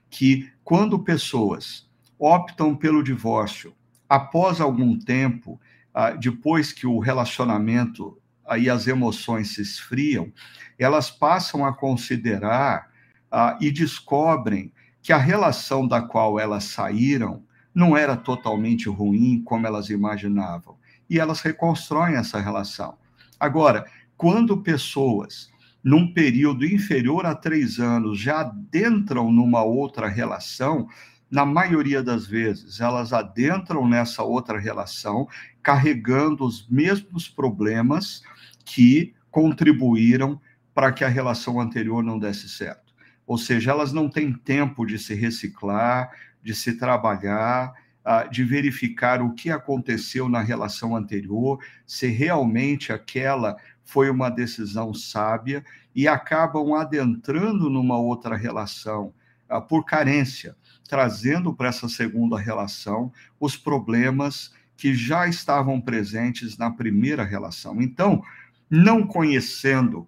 [0.09, 3.75] que quando pessoas optam pelo divórcio
[4.09, 5.61] após algum tempo,
[5.93, 8.17] ah, depois que o relacionamento
[8.57, 10.31] e as emoções se esfriam,
[10.77, 12.89] elas passam a considerar
[13.31, 14.71] ah, e descobrem
[15.01, 20.77] que a relação da qual elas saíram não era totalmente ruim como elas imaginavam.
[21.09, 22.97] E elas reconstroem essa relação.
[23.39, 23.85] Agora,
[24.17, 25.49] quando pessoas,
[25.83, 30.87] num período inferior a três anos, já adentram numa outra relação,
[31.31, 35.27] na maioria das vezes, elas adentram nessa outra relação
[35.61, 38.23] carregando os mesmos problemas
[38.65, 40.39] que contribuíram
[40.73, 42.93] para que a relação anterior não desse certo.
[43.25, 46.09] Ou seja, elas não têm tempo de se reciclar,
[46.41, 53.57] de se trabalhar, ah, de verificar o que aconteceu na relação anterior, se realmente aquela
[53.83, 59.13] foi uma decisão sábia e acabam adentrando numa outra relação
[59.47, 60.55] ah, por carência
[60.89, 67.81] trazendo para essa segunda relação os problemas que já estavam presentes na primeira relação.
[67.81, 68.23] Então,
[68.69, 70.07] não conhecendo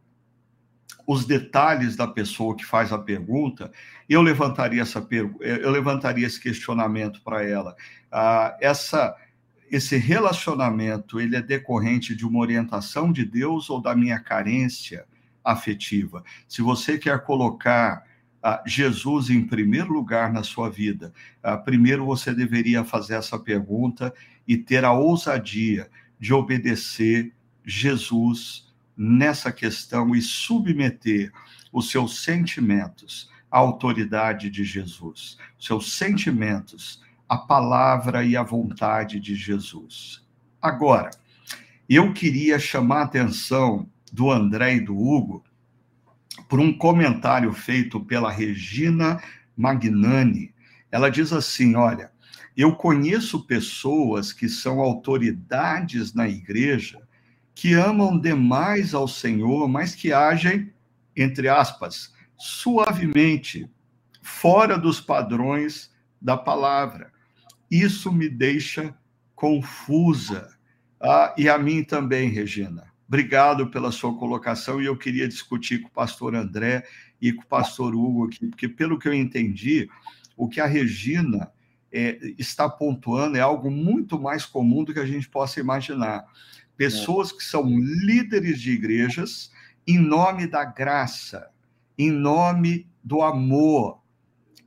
[1.05, 3.69] os detalhes da pessoa que faz a pergunta,
[4.07, 5.05] eu levantaria essa
[5.41, 7.75] eu levantaria esse questionamento para ela.
[8.10, 9.13] Ah, essa
[9.69, 15.05] esse relacionamento ele é decorrente de uma orientação de Deus ou da minha carência
[15.43, 16.23] afetiva?
[16.47, 18.03] Se você quer colocar
[18.65, 21.13] Jesus em primeiro lugar na sua vida,
[21.63, 24.13] primeiro você deveria fazer essa pergunta
[24.51, 27.33] e ter a ousadia de obedecer
[27.65, 31.31] Jesus nessa questão e submeter
[31.71, 39.35] os seus sentimentos à autoridade de Jesus, seus sentimentos à palavra e à vontade de
[39.35, 40.21] Jesus.
[40.61, 41.11] Agora,
[41.87, 45.45] eu queria chamar a atenção do André e do Hugo
[46.49, 49.23] por um comentário feito pela Regina
[49.55, 50.53] Magnani.
[50.91, 52.11] Ela diz assim: Olha,
[52.62, 57.02] eu conheço pessoas que são autoridades na igreja
[57.54, 60.74] que amam demais ao Senhor, mas que agem,
[61.15, 63.69] entre aspas, suavemente,
[64.21, 67.12] fora dos padrões da palavra.
[67.69, 68.95] Isso me deixa
[69.36, 70.50] confusa.
[71.00, 72.91] Ah, e a mim também, Regina.
[73.08, 76.84] Obrigado pela sua colocação e eu queria discutir com o pastor André
[77.21, 79.89] e com o pastor Hugo aqui, porque pelo que eu entendi,
[80.38, 81.52] o que a Regina
[81.91, 86.25] é, está pontuando é algo muito mais comum do que a gente possa imaginar.
[86.77, 89.51] Pessoas que são líderes de igrejas
[89.86, 91.49] em nome da graça,
[91.97, 94.01] em nome do amor,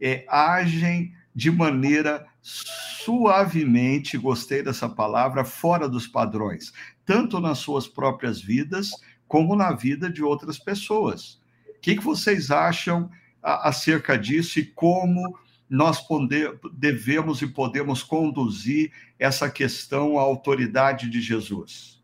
[0.00, 6.72] é, agem de maneira suavemente, gostei dessa palavra, fora dos padrões
[7.04, 8.90] tanto nas suas próprias vidas,
[9.28, 11.40] como na vida de outras pessoas.
[11.76, 13.10] O que, que vocês acham
[13.42, 21.20] acerca disso e como nós poder, devemos e podemos conduzir essa questão à autoridade de
[21.20, 22.02] Jesus?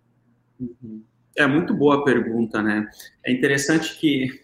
[0.59, 1.03] Uhum.
[1.37, 2.89] É muito boa a pergunta, né?
[3.25, 4.41] É interessante que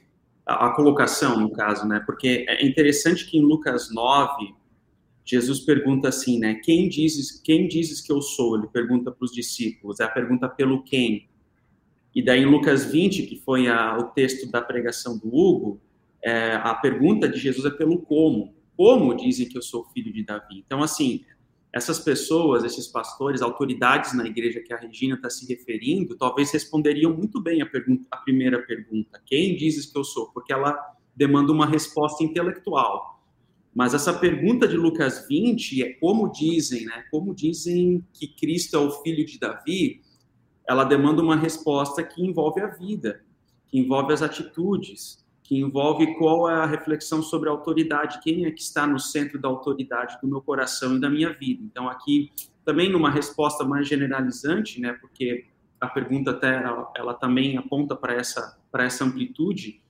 [0.47, 2.01] a, colocação, no caso, né?
[2.07, 4.55] Porque é interessante que em Lucas 9,
[5.25, 6.55] Jesus pergunta assim, né?
[6.63, 8.57] Quem dizes, quem dizes que eu sou?
[8.57, 9.99] Ele pergunta para os discípulos.
[9.99, 11.29] É a pergunta pelo quem.
[12.15, 15.81] E daí em Lucas 20, que foi a, o texto da pregação do Hugo,
[16.23, 18.55] é, a pergunta de Jesus é pelo como.
[18.77, 20.63] Como dizem que eu sou filho de Davi?
[20.65, 21.25] Então, assim,
[21.73, 27.15] essas pessoas, esses pastores, autoridades na igreja que a Regina está se referindo, talvez responderiam
[27.15, 30.31] muito bem a, pergunta, a primeira pergunta: quem dizes que eu sou?
[30.33, 30.79] Porque ela
[31.15, 33.17] demanda uma resposta intelectual
[33.77, 37.05] mas essa pergunta de Lucas 20 é como dizem, né?
[37.11, 40.01] Como dizem que Cristo é o filho de Davi,
[40.67, 43.23] ela demanda uma resposta que envolve a vida,
[43.67, 48.51] que envolve as atitudes, que envolve qual é a reflexão sobre a autoridade, quem é
[48.51, 51.63] que está no centro da autoridade do meu coração e da minha vida.
[51.63, 52.33] Então aqui
[52.65, 54.93] também numa resposta mais generalizante, né?
[55.01, 55.47] Porque
[55.81, 59.81] a pergunta até ela, ela também aponta para essa para essa amplitude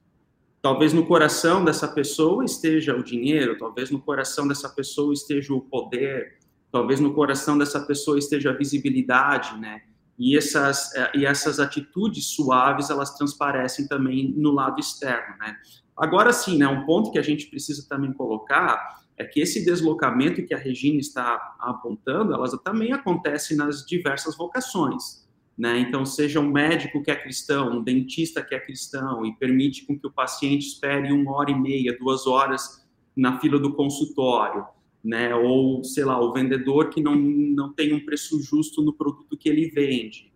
[0.67, 5.61] Talvez no coração dessa pessoa esteja o dinheiro, talvez no coração dessa pessoa esteja o
[5.61, 6.39] poder,
[6.73, 9.83] talvez no coração dessa pessoa esteja a visibilidade, né?
[10.19, 15.57] E essas, é, e essas atitudes suaves, elas transparecem também no lado externo, né?
[15.97, 20.45] Agora sim, né, um ponto que a gente precisa também colocar é que esse deslocamento
[20.45, 25.79] que a Regina está apontando, elas também acontece nas diversas vocações, né?
[25.79, 29.99] Então, seja um médico que é cristão, um dentista que é cristão e permite com
[29.99, 32.87] que o paciente espere uma hora e meia, duas horas
[33.17, 34.67] na fila do consultório,
[35.07, 35.33] né?
[35.37, 39.49] Ou, sei lá, o vendedor que não, não tem um preço justo no produto que
[39.49, 40.33] ele vende.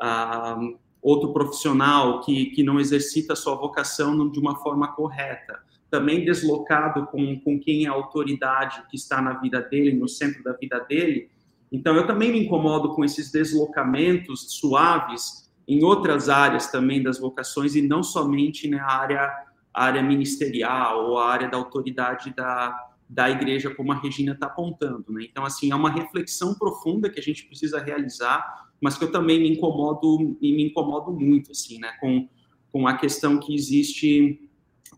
[0.00, 0.56] Ah,
[1.02, 5.58] outro profissional que, que não exercita a sua vocação de uma forma correta.
[5.90, 10.42] Também deslocado com, com quem é a autoridade que está na vida dele, no centro
[10.44, 11.28] da vida dele.
[11.72, 17.74] Então, eu também me incomodo com esses deslocamentos suaves em outras áreas também das vocações
[17.74, 19.28] e não somente na área,
[19.74, 25.04] área ministerial ou a área da autoridade da, da igreja, como a Regina está apontando.
[25.12, 25.26] Né?
[25.30, 29.38] Então, assim, é uma reflexão profunda que a gente precisa realizar, mas que eu também
[29.38, 31.92] me incomodo e me incomodo muito, assim, né?
[32.00, 32.26] com,
[32.72, 34.48] com a questão que existe,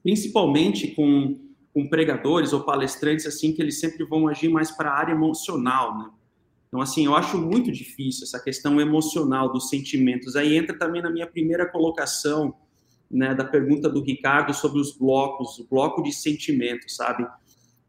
[0.00, 1.36] principalmente com,
[1.72, 5.98] com pregadores ou palestrantes, assim, que eles sempre vão agir mais para a área emocional,
[5.98, 6.10] né?
[6.68, 10.34] Então, assim, eu acho muito difícil essa questão emocional dos sentimentos.
[10.34, 12.54] Aí entra também na minha primeira colocação,
[13.10, 17.24] né, da pergunta do Ricardo sobre os blocos, o bloco de sentimentos, sabe?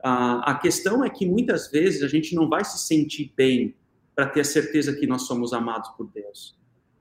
[0.07, 3.73] A, a questão é que muitas vezes a gente não vai se sentir bem
[4.13, 6.55] para ter a certeza que nós somos amados por Deus.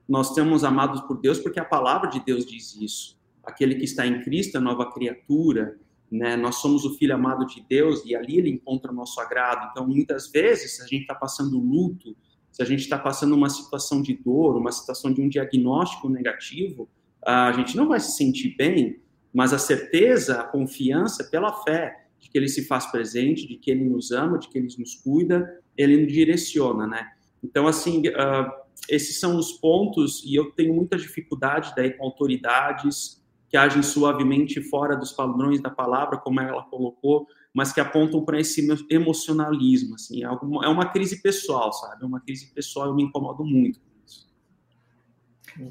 [0.09, 3.21] Nós somos amados por Deus porque a palavra de Deus diz isso.
[3.45, 5.79] Aquele que está em Cristo é nova criatura,
[6.11, 6.35] né?
[6.35, 9.69] Nós somos o filho amado de Deus e ali ele encontra o nosso agrado.
[9.71, 12.17] Então, muitas vezes, se a gente está passando luto,
[12.51, 16.89] se a gente está passando uma situação de dor, uma situação de um diagnóstico negativo,
[17.23, 22.31] a gente não vai se sentir bem, mas a certeza, a confiança pela fé de
[22.31, 25.61] que ele se faz presente, de que ele nos ama, de que ele nos cuida,
[25.77, 27.07] ele nos direciona, né?
[27.43, 28.51] Então, assim, uh,
[28.89, 34.63] esses são os pontos, e eu tenho muita dificuldade daí com autoridades que agem suavemente
[34.63, 40.25] fora dos padrões da palavra, como ela colocou, mas que apontam para esse emocionalismo, assim,
[40.25, 42.03] é, é uma crise pessoal, sabe?
[42.03, 43.79] É uma crise pessoal, eu me incomodo muito.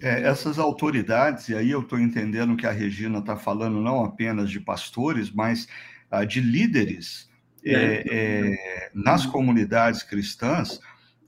[0.01, 4.49] É, essas autoridades, e aí eu estou entendendo que a Regina está falando não apenas
[4.51, 5.67] de pastores, mas
[6.27, 7.29] de líderes
[7.65, 10.79] é, é, nas comunidades cristãs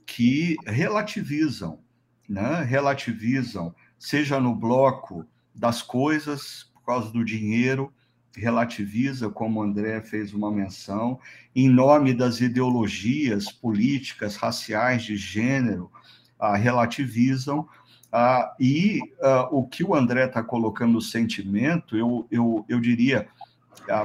[0.06, 1.80] que relativizam,
[2.28, 2.62] né?
[2.62, 7.92] relativizam, seja no bloco das coisas, por causa do dinheiro,
[8.36, 11.18] relativiza, como o André fez uma menção,
[11.54, 15.90] em nome das ideologias políticas, raciais, de gênero,
[16.38, 17.66] ah, relativizam.
[18.12, 23.26] Ah, e ah, o que o André está colocando o sentimento, eu, eu, eu diria,
[23.40, 23.45] ah,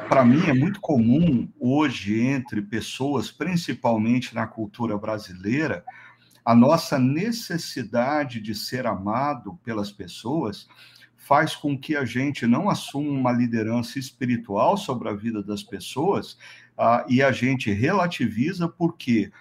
[0.07, 5.83] para mim é muito comum hoje entre pessoas, principalmente na cultura brasileira,
[6.43, 10.67] a nossa necessidade de ser amado pelas pessoas
[11.15, 16.33] faz com que a gente não assuma uma liderança espiritual sobre a vida das pessoas
[16.77, 19.31] uh, e a gente relativiza por quê?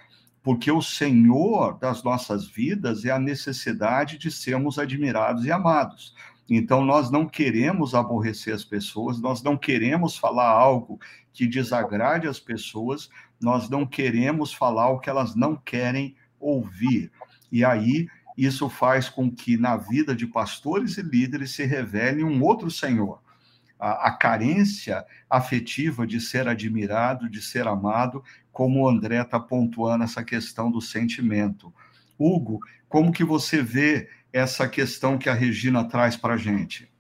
[0.43, 6.14] Porque o Senhor das nossas vidas é a necessidade de sermos admirados e amados.
[6.51, 10.99] Então, nós não queremos aborrecer as pessoas, nós não queremos falar algo
[11.33, 13.09] que desagrade as pessoas,
[13.41, 17.13] nós não queremos falar o que elas não querem ouvir.
[17.53, 22.43] E aí, isso faz com que na vida de pastores e líderes se revele um
[22.43, 23.23] outro Senhor.
[23.79, 30.03] A, a carência afetiva de ser admirado, de ser amado, como o André está pontuando
[30.03, 31.73] essa questão do sentimento.
[32.19, 36.91] Hugo, como que você vê essa questão que a Regina traz para a gente?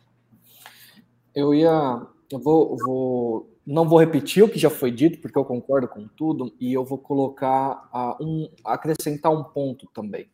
[1.34, 5.44] Eu ia, eu vou, vou, não vou repetir o que já foi dito, porque eu
[5.44, 10.28] concordo com tudo, e eu vou colocar uh, um, acrescentar um ponto também.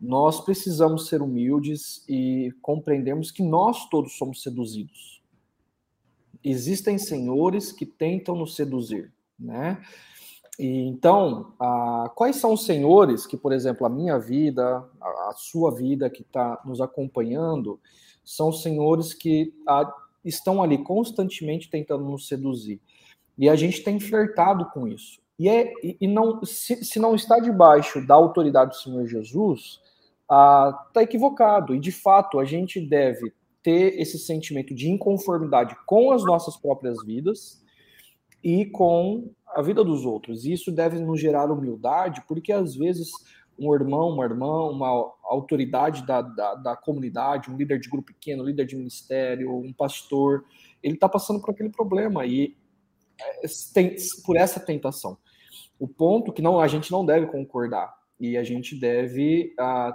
[0.00, 5.22] Nós precisamos ser humildes e compreendermos que nós todos somos seduzidos.
[6.42, 9.80] Existem senhores que tentam nos seduzir, né?
[10.58, 15.34] E, então, ah, quais são os senhores que, por exemplo, a minha vida, a, a
[15.36, 17.80] sua vida que está nos acompanhando,
[18.24, 19.92] são senhores que ah,
[20.24, 22.80] estão ali constantemente tentando nos seduzir.
[23.36, 25.20] E a gente tem flertado com isso.
[25.38, 29.80] E, é, e não, se, se não está debaixo da autoridade do Senhor Jesus,
[30.22, 31.74] está ah, equivocado.
[31.74, 33.32] E de fato, a gente deve
[33.62, 37.61] ter esse sentimento de inconformidade com as nossas próprias vidas
[38.42, 40.44] e com a vida dos outros.
[40.44, 43.10] E isso deve nos gerar humildade, porque às vezes
[43.58, 48.44] um irmão, uma irmã, uma autoridade da, da, da comunidade, um líder de grupo pequeno,
[48.44, 50.44] líder de ministério, um pastor,
[50.82, 52.56] ele está passando por aquele problema e
[53.20, 55.16] é, tem, por essa tentação.
[55.78, 59.94] O ponto que não a gente não deve concordar e a gente deve uh,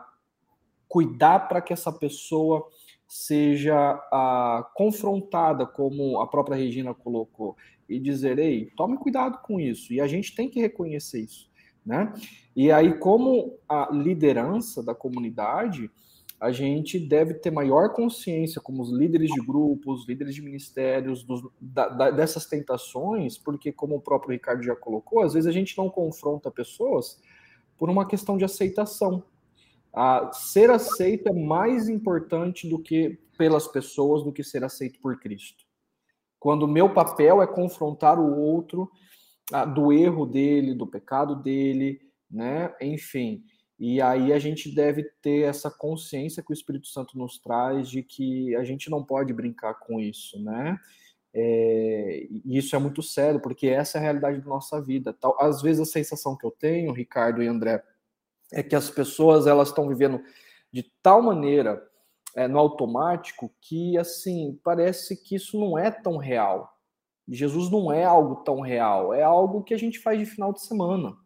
[0.87, 2.67] cuidar para que essa pessoa
[3.07, 7.55] seja uh, confrontada, como a própria Regina colocou,
[7.89, 9.93] e dizer, ei, tome cuidado com isso.
[9.93, 11.49] E a gente tem que reconhecer isso,
[11.85, 12.13] né?
[12.55, 15.89] E aí, como a liderança da comunidade,
[16.39, 21.41] a gente deve ter maior consciência, como os líderes de grupos, líderes de ministérios, dos,
[21.59, 25.77] da, da, dessas tentações, porque, como o próprio Ricardo já colocou, às vezes a gente
[25.77, 27.19] não confronta pessoas
[27.77, 29.23] por uma questão de aceitação.
[29.91, 35.19] A ser aceito é mais importante do que pelas pessoas do que ser aceito por
[35.19, 35.66] Cristo.
[36.39, 38.89] Quando o meu papel é confrontar o outro
[39.51, 42.73] a, do erro dele, do pecado dele, né?
[42.81, 43.43] Enfim.
[43.79, 48.01] E aí a gente deve ter essa consciência que o Espírito Santo nos traz de
[48.01, 50.79] que a gente não pode brincar com isso, né?
[51.33, 55.13] É, e isso é muito sério, porque essa é a realidade da nossa vida.
[55.13, 57.83] Tal, às vezes a sensação que eu tenho, Ricardo e André,
[58.51, 60.21] é que as pessoas elas estão vivendo
[60.71, 61.85] de tal maneira
[62.37, 66.71] é, no automático que assim parece que isso não é tão real.
[67.27, 70.61] Jesus não é algo tão real, é algo que a gente faz de final de
[70.61, 71.17] semana.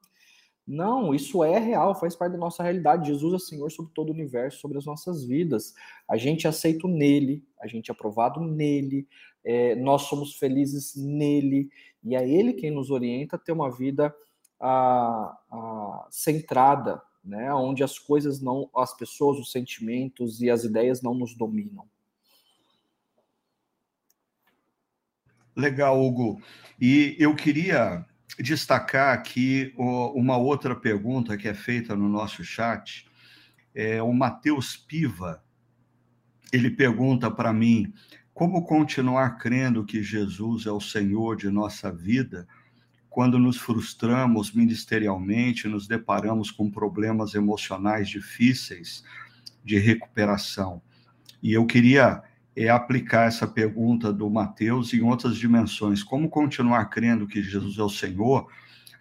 [0.66, 3.10] Não, isso é real, faz parte da nossa realidade.
[3.10, 5.74] Jesus é Senhor sobre todo o universo, sobre as nossas vidas.
[6.10, 9.06] A gente é aceito nele, a gente é aprovado nele,
[9.44, 11.70] é, nós somos felizes nele,
[12.02, 14.16] e é ele quem nos orienta a ter uma vida
[14.62, 21.02] a, a, centrada, né, onde as coisas não, as pessoas, os sentimentos e as ideias
[21.02, 21.88] não nos dominam.
[25.56, 26.42] Legal, Hugo.
[26.80, 28.06] E eu queria
[28.40, 33.08] destacar aqui uma outra pergunta que é feita no nosso chat.
[33.76, 35.44] É, o Matheus Piva,
[36.52, 37.94] ele pergunta para mim
[38.34, 42.48] como continuar crendo que Jesus é o Senhor de nossa vida
[43.12, 49.04] quando nos frustramos ministerialmente, nos deparamos com problemas emocionais difíceis
[49.66, 50.82] de recuperação.
[51.44, 52.24] E eu queria
[52.56, 56.02] é aplicar essa pergunta do Mateus em outras dimensões.
[56.02, 58.48] Como continuar crendo que Jesus é o Senhor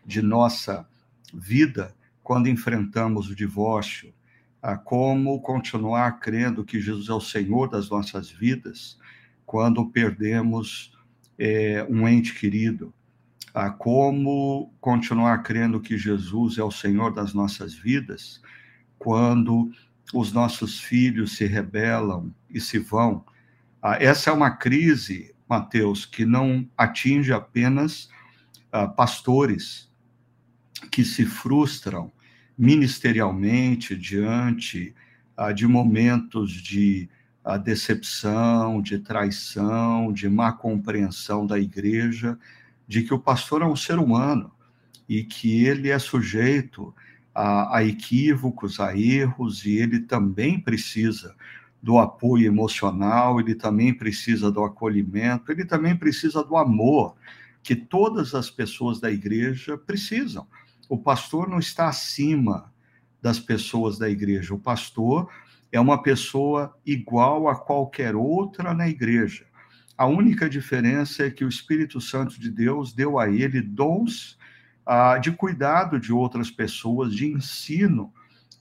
[0.05, 0.89] de nossa
[1.33, 4.13] vida quando enfrentamos o divórcio?
[4.61, 8.99] Ah, como continuar crendo que Jesus é o Senhor das nossas vidas
[9.47, 10.93] quando perdemos
[11.39, 12.93] é, um ente querido?
[13.53, 18.41] Ah, como continuar crendo que Jesus é o Senhor das nossas vidas
[18.99, 19.73] quando
[20.13, 23.25] os nossos filhos se rebelam e se vão.
[23.83, 28.09] Ah, essa é uma crise, Mateus, que não atinge apenas
[28.71, 29.91] ah, pastores
[30.91, 32.13] que se frustram
[32.57, 34.95] ministerialmente diante
[35.37, 37.09] ah, de momentos de
[37.65, 42.39] decepção, de traição, de má compreensão da igreja,
[42.91, 44.51] de que o pastor é um ser humano
[45.09, 46.93] e que ele é sujeito
[47.33, 51.37] a, a equívocos, a erros, e ele também precisa
[51.81, 57.15] do apoio emocional, ele também precisa do acolhimento, ele também precisa do amor
[57.63, 60.49] que todas as pessoas da igreja precisam.
[60.89, 62.73] O pastor não está acima
[63.23, 64.53] das pessoas da igreja.
[64.53, 65.31] O pastor
[65.71, 69.47] é uma pessoa igual a qualquer outra na igreja.
[70.01, 74.39] A única diferença é que o Espírito Santo de Deus deu a ele dons
[74.87, 78.11] ah, de cuidado de outras pessoas, de ensino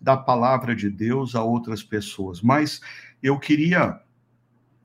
[0.01, 2.41] da palavra de Deus a outras pessoas.
[2.41, 2.81] Mas
[3.23, 4.01] eu queria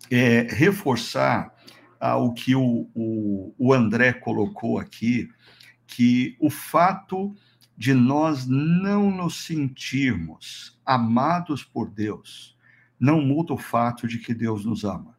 [0.09, 1.53] é, reforçar
[1.99, 5.29] ah, o que o, o, o André colocou aqui,
[5.89, 7.35] que o fato
[7.77, 12.57] de nós não nos sentirmos amados por Deus
[13.01, 15.14] não muda o fato de que Deus nos ama.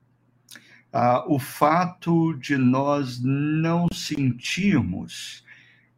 [0.98, 5.44] Ah, o fato de nós não sentirmos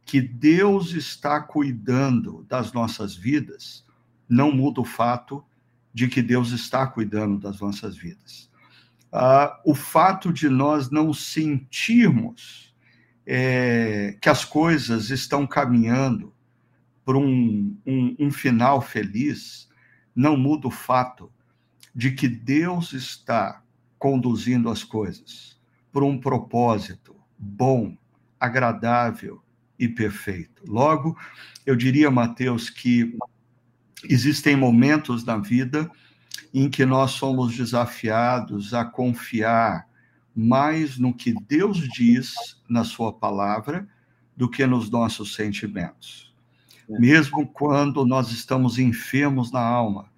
[0.04, 3.86] que Deus está cuidando das nossas vidas
[4.28, 5.44] não muda o fato
[5.94, 8.50] de que Deus está cuidando das nossas vidas.
[9.12, 12.74] Ah, o fato de nós não sentirmos
[13.24, 16.34] é, que as coisas estão caminhando
[17.04, 19.68] para um, um, um final feliz
[20.12, 21.32] não muda o fato
[21.94, 23.62] de que Deus está
[23.98, 25.58] conduzindo as coisas
[25.92, 27.96] para um propósito bom,
[28.38, 29.42] agradável
[29.78, 30.62] e perfeito.
[30.66, 31.16] Logo,
[31.64, 33.16] eu diria, Mateus, que
[34.04, 35.90] existem momentos na vida
[36.52, 39.86] em que nós somos desafiados a confiar
[40.34, 42.34] mais no que Deus diz
[42.68, 43.88] na Sua palavra
[44.36, 46.32] do que nos nossos sentimentos.
[46.88, 46.98] É.
[46.98, 50.10] Mesmo quando nós estamos enfermos na alma,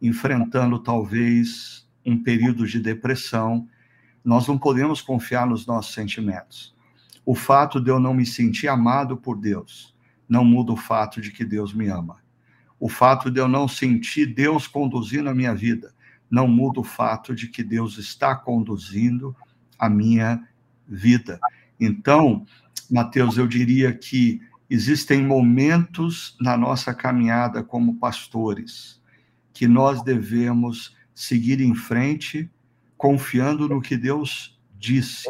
[0.00, 3.68] enfrentando talvez um período de depressão,
[4.24, 6.74] nós não podemos confiar nos nossos sentimentos.
[7.24, 9.94] O fato de eu não me sentir amado por Deus
[10.28, 12.18] não muda o fato de que Deus me ama.
[12.78, 15.94] O fato de eu não sentir Deus conduzindo a minha vida
[16.30, 19.34] não muda o fato de que Deus está conduzindo
[19.78, 20.46] a minha
[20.86, 21.38] vida.
[21.78, 22.44] Então,
[22.90, 29.00] Mateus, eu diria que existem momentos na nossa caminhada como pastores
[29.52, 32.48] que nós devemos seguir em frente,
[32.94, 35.26] confiando no que Deus disse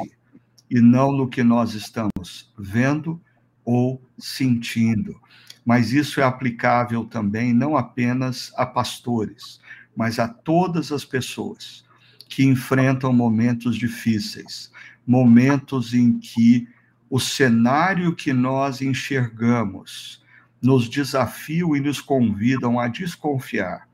[0.69, 3.21] e não no que nós estamos vendo
[3.65, 5.19] ou sentindo.
[5.65, 9.61] Mas isso é aplicável também não apenas a pastores,
[9.97, 11.85] mas a todas as pessoas
[12.29, 14.73] que enfrentam momentos difíceis,
[15.07, 16.69] momentos em que
[17.09, 20.21] o cenário que nós enxergamos
[20.61, 23.89] nos desafiam e nos convidam a desconfiar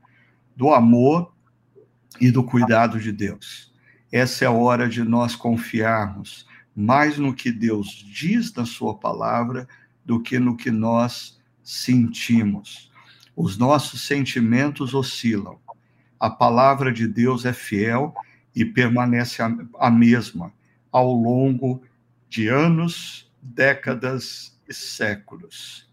[0.55, 1.32] do amor
[2.19, 3.71] e do cuidado de Deus.
[4.11, 6.45] Essa é a hora de nós confiarmos
[6.75, 9.67] mais no que Deus diz na Sua palavra
[10.03, 12.91] do que no que nós sentimos.
[13.35, 15.59] Os nossos sentimentos oscilam.
[16.19, 18.13] A palavra de Deus é fiel
[18.55, 20.53] e permanece a, a mesma
[20.91, 21.83] ao longo
[22.29, 25.91] de anos, décadas e séculos.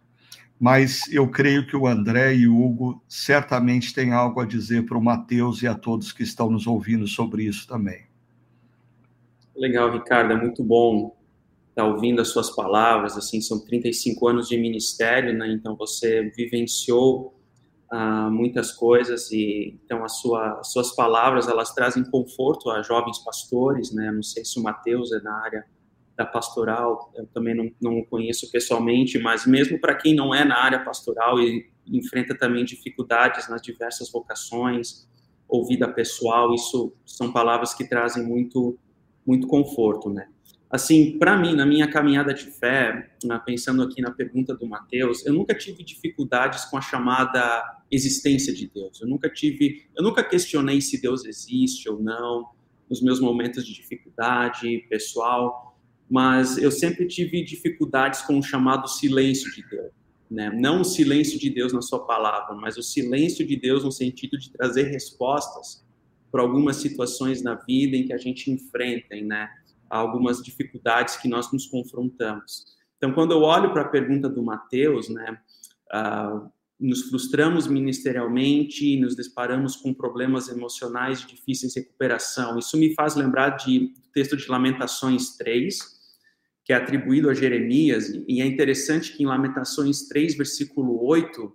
[0.61, 4.99] Mas eu creio que o André e o Hugo certamente têm algo a dizer para
[4.99, 8.05] o Mateus e a todos que estão nos ouvindo sobre isso também.
[9.57, 11.17] Legal, Ricardo, é muito bom
[11.71, 17.35] estar ouvindo as suas palavras, assim, são 35 anos de ministério, né, então você vivenciou
[17.91, 23.19] ah, muitas coisas e, então, as sua, as suas palavras, elas trazem conforto a jovens
[23.19, 25.65] pastores, né, não sei se o Mateus é na área
[26.21, 30.59] da pastoral, eu também não, não conheço pessoalmente, mas mesmo para quem não é na
[30.59, 35.09] área pastoral e enfrenta também dificuldades nas diversas vocações
[35.49, 38.79] ou vida pessoal, isso são palavras que trazem muito
[39.27, 40.29] muito conforto, né?
[40.71, 43.11] Assim, para mim, na minha caminhada de fé,
[43.45, 48.69] pensando aqui na pergunta do Mateus, eu nunca tive dificuldades com a chamada existência de
[48.69, 49.01] Deus.
[49.01, 52.51] Eu nunca tive, eu nunca questionei se Deus existe ou não
[52.89, 55.70] nos meus momentos de dificuldade pessoal,
[56.11, 59.93] mas eu sempre tive dificuldades com o chamado silêncio de Deus,
[60.29, 60.51] né?
[60.53, 64.37] Não o silêncio de Deus na sua palavra, mas o silêncio de Deus no sentido
[64.37, 65.87] de trazer respostas
[66.33, 69.49] para algumas situações na vida em que a gente enfrenta, né?
[69.89, 72.65] Algumas dificuldades que nós nos confrontamos.
[72.97, 75.39] Então, quando eu olho para a pergunta do Mateus, né?
[75.93, 76.51] Uh,
[76.81, 82.59] nos frustramos ministerialmente, nos deparamos com problemas emocionais de difícil recuperação.
[82.59, 86.00] Isso me faz lembrar de, do texto de Lamentações 3,
[86.71, 91.53] que é atribuído a Jeremias, e é interessante que em Lamentações 3, versículo 8,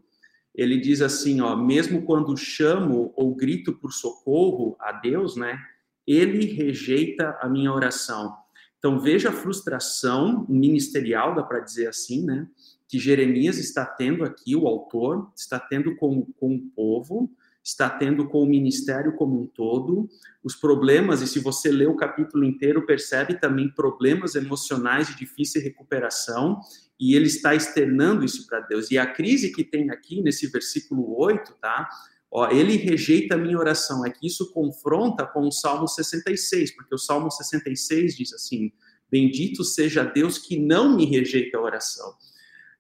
[0.53, 5.57] ele diz assim, ó, mesmo quando chamo ou grito por socorro a Deus, né,
[6.05, 8.35] ele rejeita a minha oração.
[8.77, 12.45] Então veja a frustração ministerial, dá para dizer assim, né,
[12.85, 17.31] que Jeremias está tendo aqui, o autor, está tendo com, com o povo,
[17.65, 20.07] está tendo com o ministério como um todo,
[20.43, 25.63] os problemas, e se você lê o capítulo inteiro, percebe também problemas emocionais de difícil
[25.63, 26.59] recuperação,
[26.99, 28.91] e ele está externando isso para Deus.
[28.91, 31.89] E a crise que tem aqui nesse versículo 8, tá?
[32.31, 34.05] Ó, ele rejeita a minha oração.
[34.05, 38.71] É que isso confronta com o Salmo 66, porque o Salmo 66 diz assim:
[39.09, 42.13] Bendito seja Deus que não me rejeita a oração.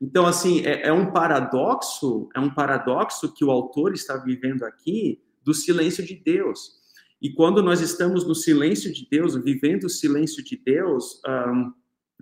[0.01, 5.21] Então, assim, é, é um paradoxo, é um paradoxo que o autor está vivendo aqui
[5.43, 6.83] do silêncio de Deus.
[7.21, 11.71] E quando nós estamos no silêncio de Deus, vivendo o silêncio de Deus, um,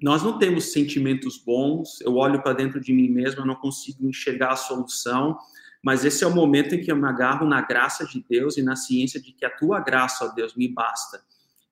[0.02, 4.08] nós não temos sentimentos bons, eu olho para dentro de mim mesmo, eu não consigo
[4.08, 5.38] enxergar a solução,
[5.84, 8.64] mas esse é o momento em que eu me agarro na graça de Deus e
[8.64, 11.22] na ciência de que a tua graça, ó Deus, me basta.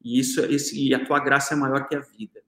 [0.04, 2.42] E isso esse, e a tua graça é maior que a vida.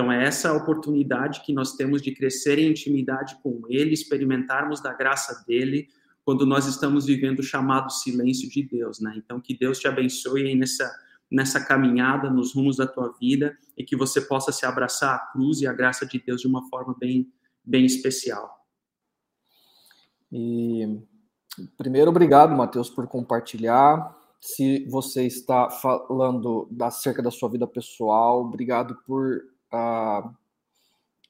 [0.00, 4.94] Então é essa oportunidade que nós temos de crescer em intimidade com ele, experimentarmos da
[4.94, 5.88] graça dele
[6.24, 9.12] quando nós estamos vivendo o chamado silêncio de Deus, né?
[9.18, 10.90] Então que Deus te abençoe nessa
[11.30, 15.60] nessa caminhada nos rumos da tua vida e que você possa se abraçar à cruz
[15.60, 17.30] e à graça de Deus de uma forma bem,
[17.62, 18.66] bem especial.
[20.32, 20.98] E
[21.76, 24.16] primeiro, obrigado, Mateus, por compartilhar.
[24.40, 29.42] Se você está falando acerca da sua vida pessoal, obrigado por
[29.72, 30.34] uh,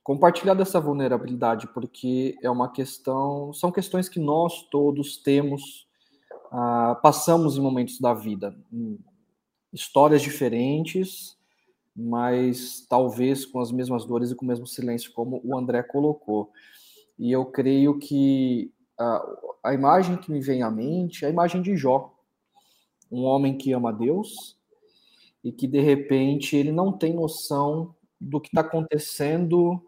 [0.03, 5.87] compartilhar dessa vulnerabilidade, porque é uma questão, são questões que nós todos temos,
[7.03, 8.57] passamos em momentos da vida,
[9.73, 11.39] histórias diferentes,
[11.95, 16.51] mas talvez com as mesmas dores e com o mesmo silêncio, como o André colocou.
[17.19, 19.23] E eu creio que a,
[19.65, 22.15] a imagem que me vem à mente é a imagem de Jó,
[23.11, 24.57] um homem que ama Deus
[25.43, 29.83] e que de repente ele não tem noção do que está acontecendo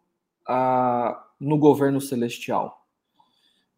[1.39, 2.87] no governo celestial.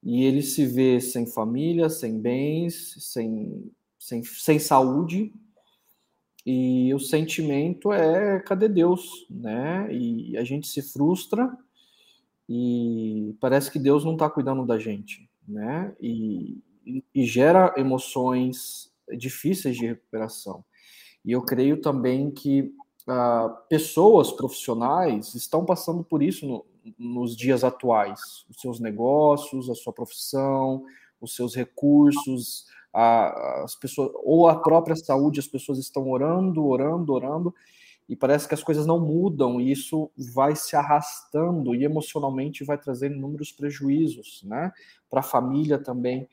[0.03, 5.33] E ele se vê sem família, sem bens, sem, sem, sem saúde,
[6.47, 9.89] e o sentimento é cadê Deus, né?
[9.91, 11.57] E a gente se frustra
[12.47, 15.95] e parece que Deus não está cuidando da gente, né?
[15.99, 16.59] E,
[17.15, 20.63] e, gera emoções difíceis de recuperação.
[21.25, 22.75] E eu creio também que
[23.07, 26.65] ah, pessoas profissionais estão passando por isso no,
[26.99, 28.45] nos dias atuais.
[28.49, 30.85] Os seus negócios, a sua profissão,
[31.21, 37.13] os seus recursos, a, as pessoas, ou a própria saúde, as pessoas estão orando, orando,
[37.13, 37.55] orando,
[38.09, 42.77] e parece que as coisas não mudam, e isso vai se arrastando e emocionalmente vai
[42.77, 44.73] trazendo inúmeros prejuízos, né?
[45.09, 46.29] Para a família também,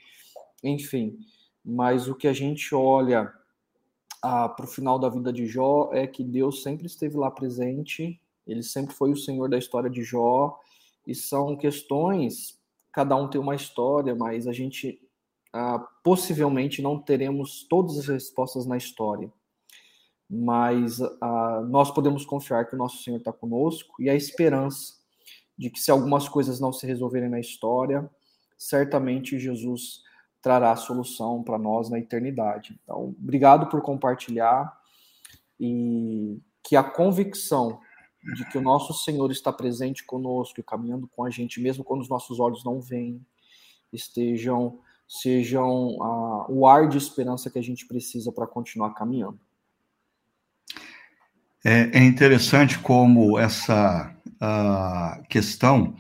[0.62, 1.18] enfim.
[1.64, 3.32] Mas o que a gente olha
[4.22, 8.62] para o final da vida de Jó é que Deus sempre esteve lá presente, ele
[8.62, 10.60] sempre foi o Senhor da história de Jó,
[11.06, 12.60] e são questões,
[12.92, 15.02] cada um tem uma história, mas a gente
[15.54, 19.32] ah, possivelmente não teremos todas as respostas na história,
[20.30, 25.02] mas ah, nós podemos confiar que o nosso Senhor está conosco e a esperança
[25.58, 28.10] de que se algumas coisas não se resolverem na história,
[28.58, 30.04] certamente Jesus
[30.42, 32.80] trará solução para nós na eternidade.
[32.84, 34.76] Então, obrigado por compartilhar
[35.60, 37.80] e que a convicção
[38.36, 42.02] de que o nosso Senhor está presente conosco e caminhando com a gente, mesmo quando
[42.02, 43.26] os nossos olhos não veem,
[43.92, 44.80] estejam
[45.12, 49.38] sejam uh, o ar de esperança que a gente precisa para continuar caminhando.
[51.66, 55.96] É, é, interessante como essa uh, questão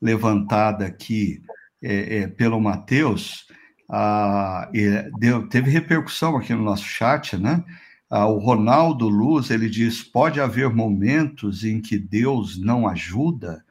[0.00, 1.42] levantada aqui
[1.82, 3.46] é, é, pelo Mateus
[3.88, 7.64] uh, deu, teve repercussão aqui no nosso chat, né?
[8.10, 13.64] o Ronaldo Luz ele diz: pode haver momentos em que Deus não ajuda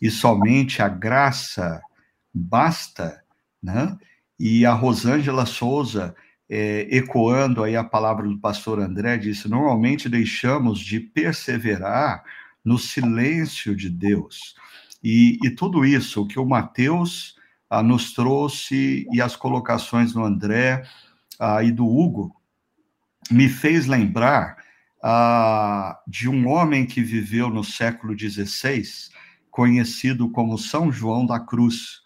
[0.00, 1.80] e somente a graça
[2.32, 3.22] basta,
[3.62, 3.96] né?
[4.38, 6.14] E a Rosângela Souza,
[6.48, 12.22] é, ecoando aí a palavra do pastor André, disse: normalmente deixamos de perseverar
[12.64, 14.54] no silêncio de Deus.
[15.02, 17.36] E, e tudo isso, o que o Mateus
[17.74, 20.84] ah, nos trouxe e as colocações do André
[21.40, 22.36] ah, e do Hugo,
[23.28, 24.56] me fez lembrar
[25.02, 28.84] ah, de um homem que viveu no século XVI,
[29.50, 32.02] conhecido como São João da Cruz.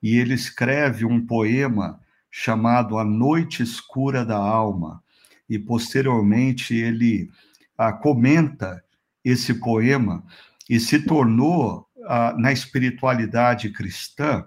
[0.00, 1.98] E ele escreve um poema
[2.30, 5.02] chamado A Noite Escura da Alma,
[5.50, 7.28] e posteriormente ele
[7.76, 8.84] ah, comenta
[9.24, 10.24] esse poema
[10.70, 14.44] e se tornou, ah, na espiritualidade cristã,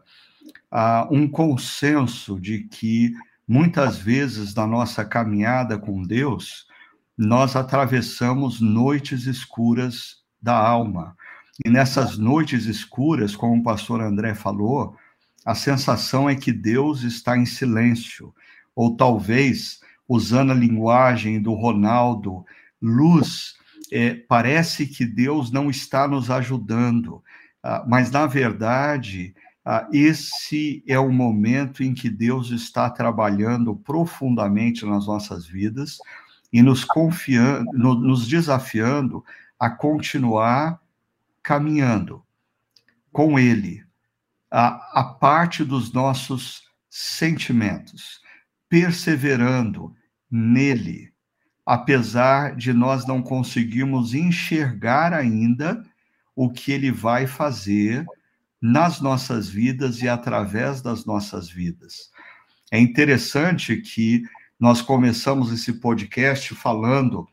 [0.72, 3.14] ah, um consenso de que
[3.48, 6.66] muitas vezes na nossa caminhada com Deus,
[7.18, 11.16] nós atravessamos noites escuras da alma.
[11.64, 14.96] E nessas noites escuras, como o pastor André falou,
[15.46, 18.34] a sensação é que Deus está em silêncio,
[18.76, 22.46] ou talvez, usando a linguagem do Ronaldo,
[22.82, 23.56] luz,
[23.92, 27.22] é, parece que Deus não está nos ajudando,
[27.62, 34.86] ah, mas na verdade, ah, esse é o momento em que Deus está trabalhando profundamente
[34.86, 36.00] nas nossas vidas
[36.52, 39.24] e nos confiando, no, nos desafiando
[39.60, 40.82] a continuar
[41.44, 42.24] caminhando
[43.12, 43.84] com Ele,
[44.50, 48.20] a, a parte dos nossos sentimentos,
[48.68, 49.96] perseverando
[50.30, 51.14] nele,
[51.66, 55.86] apesar de nós não conseguirmos enxergar ainda
[56.36, 58.06] o que ele vai fazer
[58.62, 62.12] nas nossas vidas e através das nossas vidas.
[62.72, 64.24] É interessante que
[64.60, 67.28] nós começamos esse podcast falando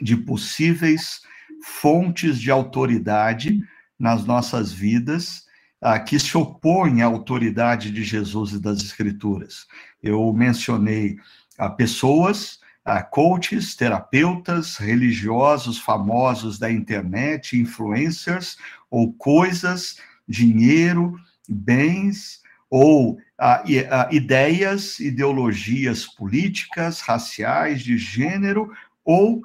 [0.00, 1.20] de possíveis
[1.62, 3.62] fontes de autoridade
[3.98, 5.46] nas nossas vidas
[5.80, 9.66] ah, que se opõem à autoridade de Jesus e das Escrituras.
[10.02, 11.16] Eu mencionei
[11.58, 18.56] ah, pessoas, ah, coaches, terapeutas, religiosos famosos da internet, influencers,
[18.90, 19.96] ou coisas,
[20.28, 21.18] dinheiro,
[21.48, 28.72] bens, ou ah, ah, ideias, ideologias políticas, raciais, de gênero
[29.04, 29.40] ou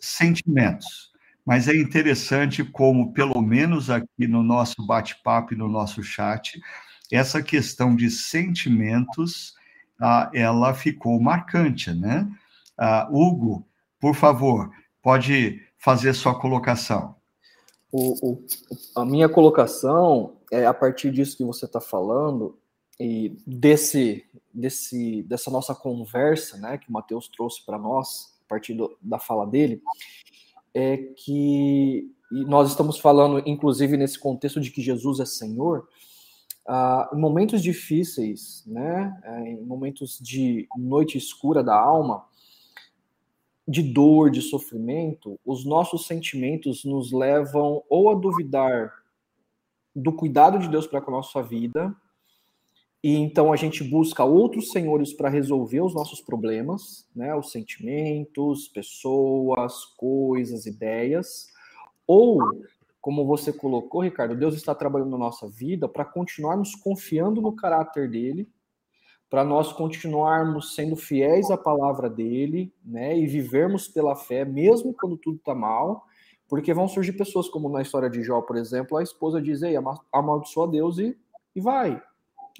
[0.00, 1.10] sentimentos.
[1.44, 6.60] Mas é interessante como, pelo menos aqui no nosso bate-papo e no nosso chat,
[7.10, 9.54] essa questão de sentimentos,
[10.00, 12.28] ah, ela ficou marcante, né?
[12.76, 13.66] Ah, Hugo,
[14.00, 14.70] por favor,
[15.00, 17.14] pode fazer sua colocação.
[17.98, 18.44] O, o,
[18.94, 22.58] a minha colocação é a partir disso que você está falando
[23.00, 24.22] e desse,
[24.52, 29.18] desse, dessa nossa conversa, né, que o Matheus trouxe para nós a partir do, da
[29.18, 29.82] fala dele,
[30.74, 35.88] é que nós estamos falando, inclusive, nesse contexto de que Jesus é Senhor,
[36.68, 42.26] uh, em momentos difíceis, né, em momentos de noite escura da alma,
[43.66, 48.92] de dor, de sofrimento, os nossos sentimentos nos levam ou a duvidar
[49.94, 51.94] do cuidado de Deus para com a nossa vida,
[53.02, 58.68] e então a gente busca outros senhores para resolver os nossos problemas, né, os sentimentos,
[58.68, 61.48] pessoas, coisas, ideias,
[62.06, 62.38] ou
[63.00, 68.10] como você colocou, Ricardo, Deus está trabalhando na nossa vida para continuarmos confiando no caráter
[68.10, 68.48] dele,
[69.28, 75.16] para nós continuarmos sendo fiéis à palavra dele, né, e vivermos pela fé, mesmo quando
[75.16, 76.04] tudo está mal,
[76.48, 79.74] porque vão surgir pessoas, como na história de Jó, por exemplo, a esposa diz, ei,
[80.12, 81.18] amaldiçoa Deus e,
[81.54, 82.00] e vai,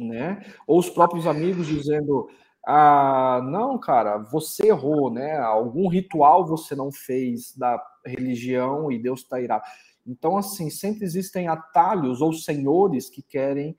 [0.00, 0.44] né?
[0.66, 2.28] Ou os próprios amigos dizendo,
[2.66, 5.38] ah, não, cara, você errou, né?
[5.38, 9.62] Algum ritual você não fez da religião e Deus está irado.
[10.04, 13.76] Então, assim, sempre existem atalhos ou senhores que querem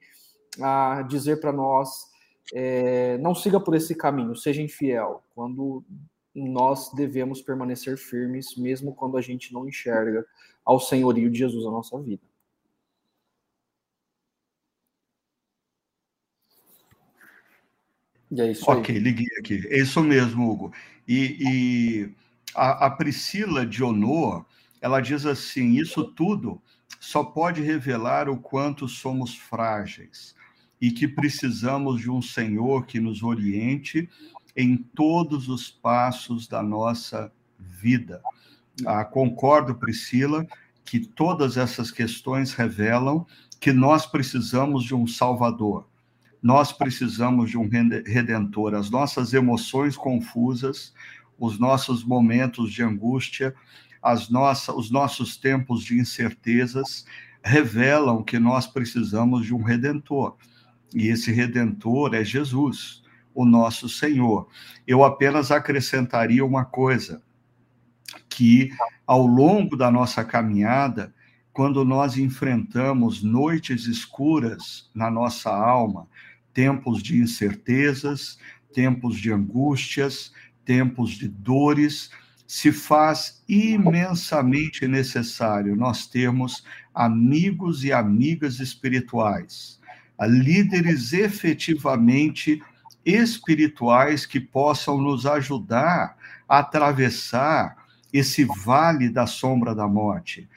[0.62, 2.07] ah, dizer para nós:
[2.52, 5.84] é, não siga por esse caminho, seja infiel, quando
[6.34, 10.24] nós devemos permanecer firmes, mesmo quando a gente não enxerga
[10.64, 12.22] ao senhorio de Jesus na nossa vida.
[18.30, 19.00] E é isso ok, aí.
[19.00, 19.66] liguei aqui.
[19.68, 20.72] É isso mesmo, Hugo.
[21.06, 22.14] E, e
[22.54, 24.44] a, a Priscila Dionor
[24.80, 26.60] ela diz assim: isso tudo
[27.00, 30.36] só pode revelar o quanto somos frágeis
[30.80, 34.08] e que precisamos de um Senhor que nos oriente
[34.56, 38.20] em todos os passos da nossa vida.
[38.86, 40.46] Ah, concordo, Priscila,
[40.84, 43.26] que todas essas questões revelam
[43.60, 45.86] que nós precisamos de um Salvador.
[46.42, 48.74] Nós precisamos de um redentor.
[48.74, 50.94] As nossas emoções confusas,
[51.38, 53.54] os nossos momentos de angústia,
[54.00, 54.28] as
[54.68, 57.04] os nossos tempos de incertezas
[57.42, 60.36] revelam que nós precisamos de um redentor.
[60.94, 63.02] E esse redentor é Jesus,
[63.34, 64.48] o nosso Senhor.
[64.86, 67.22] Eu apenas acrescentaria uma coisa,
[68.28, 68.70] que
[69.06, 71.14] ao longo da nossa caminhada,
[71.52, 76.08] quando nós enfrentamos noites escuras na nossa alma,
[76.52, 78.38] tempos de incertezas,
[78.72, 80.32] tempos de angústias,
[80.64, 82.10] tempos de dores,
[82.46, 86.64] se faz imensamente necessário nós termos
[86.94, 89.77] amigos e amigas espirituais,
[90.26, 92.62] líderes efetivamente
[93.04, 96.16] espirituais que possam nos ajudar
[96.48, 97.76] a atravessar
[98.12, 100.48] esse vale da sombra da morte,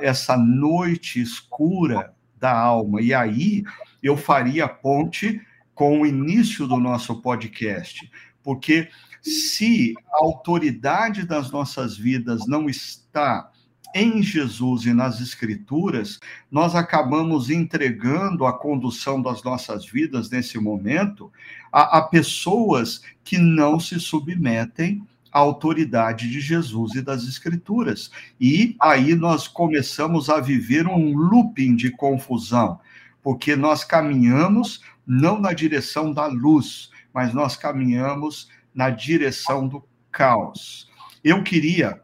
[0.00, 3.00] essa noite escura da alma.
[3.00, 3.64] E aí
[4.02, 5.40] eu faria ponte
[5.74, 8.10] com o início do nosso podcast,
[8.42, 8.88] porque
[9.20, 13.50] se a autoridade das nossas vidas não está
[13.96, 16.20] em Jesus e nas Escrituras,
[16.50, 21.32] nós acabamos entregando a condução das nossas vidas nesse momento
[21.72, 28.10] a, a pessoas que não se submetem à autoridade de Jesus e das Escrituras.
[28.38, 32.78] E aí nós começamos a viver um looping de confusão,
[33.22, 39.82] porque nós caminhamos não na direção da luz, mas nós caminhamos na direção do
[40.12, 40.86] caos.
[41.24, 42.02] Eu queria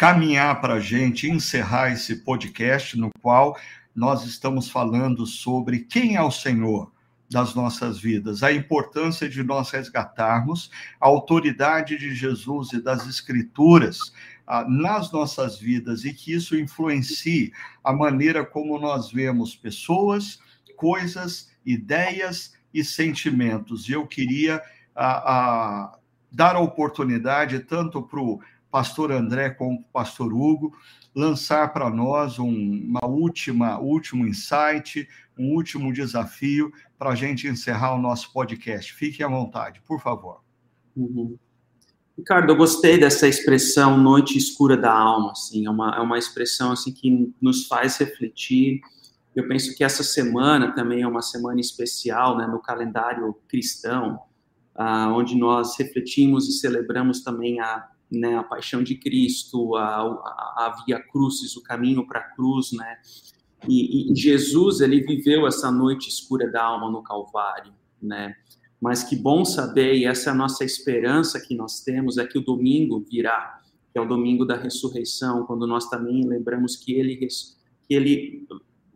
[0.00, 3.54] caminhar para a gente encerrar esse podcast no qual
[3.94, 6.90] nós estamos falando sobre quem é o Senhor
[7.30, 14.10] das nossas vidas, a importância de nós resgatarmos a autoridade de Jesus e das Escrituras
[14.46, 17.52] ah, nas nossas vidas e que isso influencie
[17.84, 20.38] a maneira como nós vemos pessoas,
[20.76, 23.86] coisas, ideias e sentimentos.
[23.86, 24.62] E eu queria
[24.96, 25.98] a, a
[26.32, 28.40] dar a oportunidade tanto para o
[28.70, 30.76] pastor André para o pastor Hugo
[31.14, 35.08] lançar para nós um, uma última último insight,
[35.38, 38.94] um último desafio para a gente encerrar o nosso podcast.
[38.94, 40.40] Fique à vontade, por favor.
[40.96, 41.36] Uhum.
[42.16, 46.72] Ricardo, eu gostei dessa expressão noite escura da alma, assim, é uma, é uma expressão
[46.72, 48.80] assim que nos faz refletir.
[49.34, 54.20] Eu penso que essa semana também é uma semana especial, né, no calendário cristão
[54.74, 60.66] ah, onde nós refletimos e celebramos também a, né, a paixão de Cristo, a, a,
[60.66, 62.98] a via crucis, o caminho para a cruz, né?
[63.68, 68.34] E, e, Jesus, ele viveu essa noite escura da alma no Calvário, né?
[68.80, 72.38] Mas que bom saber, e essa é a nossa esperança que nós temos, é que
[72.38, 73.60] o domingo virá,
[73.92, 78.46] que é o domingo da ressurreição, quando nós também lembramos que ele, que ele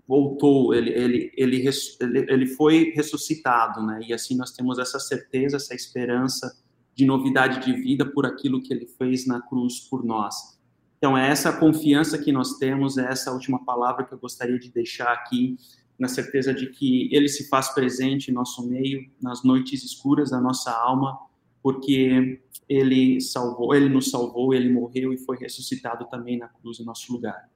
[0.09, 1.63] voltou, ele, ele, ele,
[2.01, 4.01] ele foi ressuscitado, né?
[4.07, 6.64] E assim nós temos essa certeza, essa esperança
[6.95, 10.55] de novidade de vida por aquilo que ele fez na cruz por nós.
[10.99, 14.71] Então, é essa confiança que nós temos, é essa última palavra que eu gostaria de
[14.71, 15.57] deixar aqui,
[15.99, 20.41] na certeza de que Ele se faz presente em nosso meio, nas noites escuras da
[20.41, 21.19] nossa alma,
[21.63, 26.85] porque Ele salvou, Ele nos salvou, Ele morreu e foi ressuscitado também na cruz em
[26.85, 27.51] nosso lugar.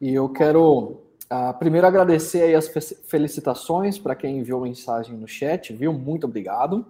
[0.00, 1.00] E eu quero
[1.32, 2.68] uh, primeiro agradecer aí as
[3.06, 5.92] felicitações para quem enviou mensagem no chat, viu?
[5.92, 6.86] Muito obrigado.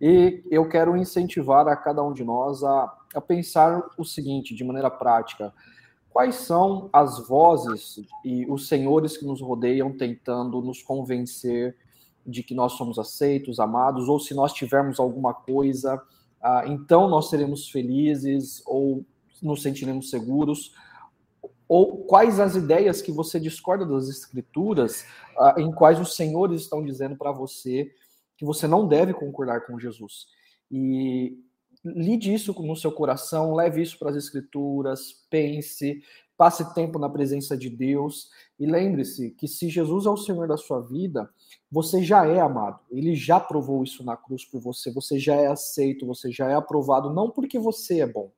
[0.00, 4.64] E eu quero incentivar a cada um de nós a, a pensar o seguinte, de
[4.64, 5.52] maneira prática:
[6.10, 11.76] quais são as vozes e os senhores que nos rodeiam tentando nos convencer
[12.26, 17.28] de que nós somos aceitos, amados, ou se nós tivermos alguma coisa, uh, então nós
[17.28, 19.04] seremos felizes ou
[19.42, 20.72] nos sentiremos seguros
[21.68, 25.04] ou quais as ideias que você discorda das escrituras,
[25.36, 27.90] uh, em quais os senhores estão dizendo para você
[28.36, 30.26] que você não deve concordar com Jesus.
[30.70, 31.38] E
[31.84, 36.02] lide isso no seu coração, leve isso para as escrituras, pense,
[36.36, 40.56] passe tempo na presença de Deus e lembre-se que se Jesus é o Senhor da
[40.56, 41.30] sua vida,
[41.70, 42.80] você já é amado.
[42.90, 46.54] Ele já provou isso na cruz por você, você já é aceito, você já é
[46.54, 48.30] aprovado não porque você é bom,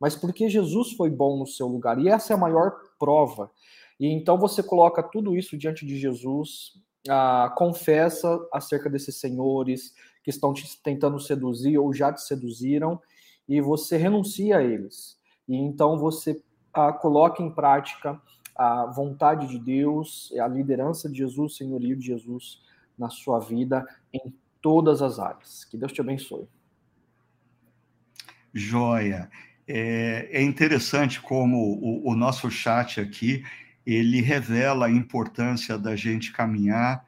[0.00, 1.98] mas porque Jesus foi bom no seu lugar.
[1.98, 3.50] E essa é a maior prova.
[3.98, 6.78] E então você coloca tudo isso diante de Jesus,
[7.08, 13.00] ah, confessa acerca desses senhores que estão te tentando seduzir ou já te seduziram,
[13.48, 15.18] e você renuncia a eles.
[15.48, 16.42] E então você
[16.74, 18.20] ah, coloca em prática
[18.54, 22.62] a vontade de Deus, a liderança de Jesus, o senhorio de Jesus
[22.98, 25.64] na sua vida em todas as áreas.
[25.64, 26.48] Que Deus te abençoe.
[28.52, 29.30] Joia.
[29.68, 33.42] É, é interessante como o, o, nosso chat aqui
[33.84, 37.04] ele revela a importância da gente caminhar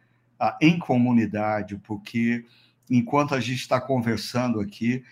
[0.60, 2.44] em comunidade, porque
[2.88, 5.02] enquanto a gente está conversando aqui,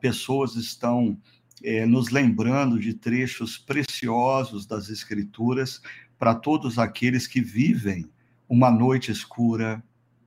[0.00, 1.18] pessoas estão
[1.62, 5.82] é, nos lembrando de trechos preciosos das Escrituras
[6.18, 8.10] para todos aqueles que vivem
[8.48, 9.82] uma noite escura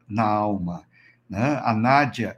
[0.08, 0.84] na alma.
[1.30, 1.60] Né?
[1.64, 2.38] A Nádia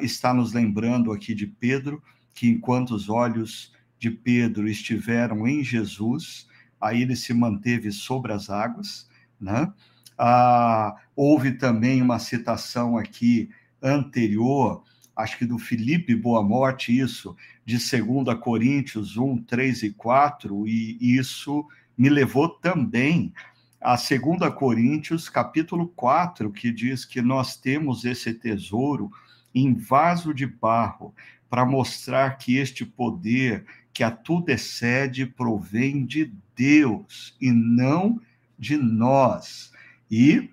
[0.00, 2.02] está nos lembrando aqui de Pedro
[2.34, 6.48] que enquanto os olhos de Pedro estiveram em Jesus,
[6.80, 9.08] aí ele se manteve sobre as águas,
[9.40, 9.72] né?
[10.18, 13.50] Ah, houve também uma citação aqui
[13.82, 14.82] anterior,
[15.16, 21.16] acho que do Felipe Boa Morte, isso, de 2 Coríntios 1, 3 e 4, e
[21.16, 21.66] isso
[21.96, 23.32] me levou também
[23.80, 29.10] a 2 Coríntios, capítulo 4, que diz que nós temos esse tesouro
[29.54, 31.14] em vaso de barro,
[31.52, 38.18] para mostrar que este poder que a tudo excede provém de Deus e não
[38.58, 39.70] de nós.
[40.10, 40.48] E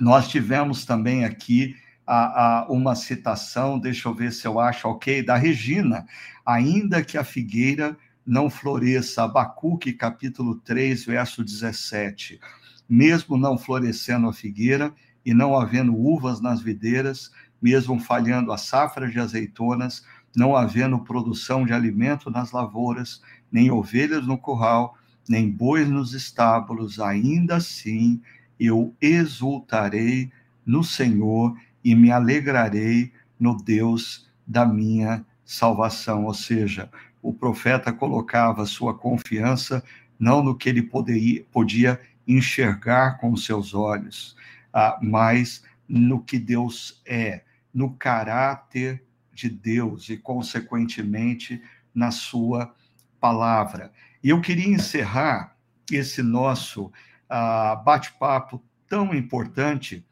[0.00, 5.22] nós tivemos também aqui a, a, uma citação, deixa eu ver se eu acho ok,
[5.22, 6.04] da Regina.
[6.44, 7.96] Ainda que a figueira
[8.26, 12.40] não floresça, Abacuque, capítulo 3, verso 17.
[12.88, 14.92] Mesmo não florescendo a figueira
[15.24, 17.30] e não havendo uvas nas videiras,
[17.60, 20.04] mesmo falhando a safra de azeitonas,
[20.34, 24.96] não havendo produção de alimento nas lavouras, nem ovelhas no curral,
[25.28, 28.20] nem bois nos estábulos, ainda assim
[28.58, 30.30] eu exultarei
[30.64, 36.26] no Senhor e me alegrarei no Deus da minha salvação.
[36.26, 36.90] Ou seja,
[37.22, 39.82] o profeta colocava sua confiança
[40.18, 41.98] não no que ele poderia, podia
[42.28, 44.36] enxergar com seus olhos,
[44.72, 47.42] ah, mas no que Deus é,
[47.72, 51.62] no caráter de Deus e, consequentemente,
[51.94, 52.74] na sua
[53.20, 53.92] palavra.
[54.22, 55.56] E eu queria encerrar
[55.90, 60.04] esse nosso uh, bate-papo tão importante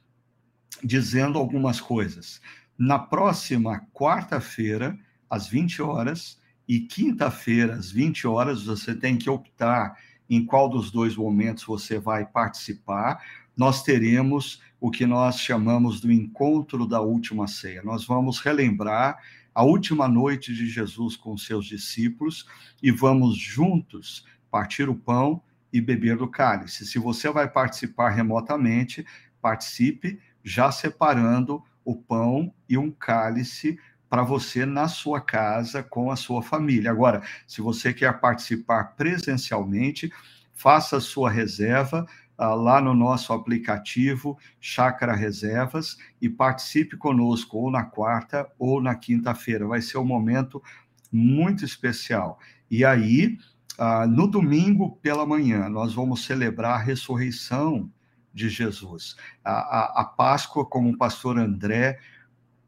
[0.83, 2.41] dizendo algumas coisas.
[2.79, 4.99] Na próxima quarta-feira,
[5.29, 9.97] às 20 horas, e quinta-feira, às 20 horas, você tem que optar
[10.29, 13.25] em qual dos dois momentos você vai participar.
[13.57, 17.83] Nós teremos o que nós chamamos do encontro da última ceia.
[17.83, 19.19] Nós vamos relembrar
[19.55, 22.47] a última noite de Jesus com seus discípulos
[22.83, 26.87] e vamos juntos partir o pão e beber do cálice.
[26.87, 29.05] Se você vai participar remotamente,
[29.43, 36.17] participe já separando o pão e um cálice para você na sua casa com a
[36.17, 36.91] sua família.
[36.91, 40.11] Agora, se você quer participar presencialmente,
[40.53, 42.07] faça a sua reserva
[42.47, 49.67] lá no nosso aplicativo Chácara Reservas e participe conosco ou na quarta ou na quinta-feira.
[49.67, 50.63] Vai ser um momento
[51.11, 52.39] muito especial.
[52.71, 53.39] E aí,
[53.79, 57.91] uh, no domingo pela manhã, nós vamos celebrar a ressurreição
[58.33, 59.17] de Jesus.
[59.45, 61.99] A, a, a Páscoa, como o pastor André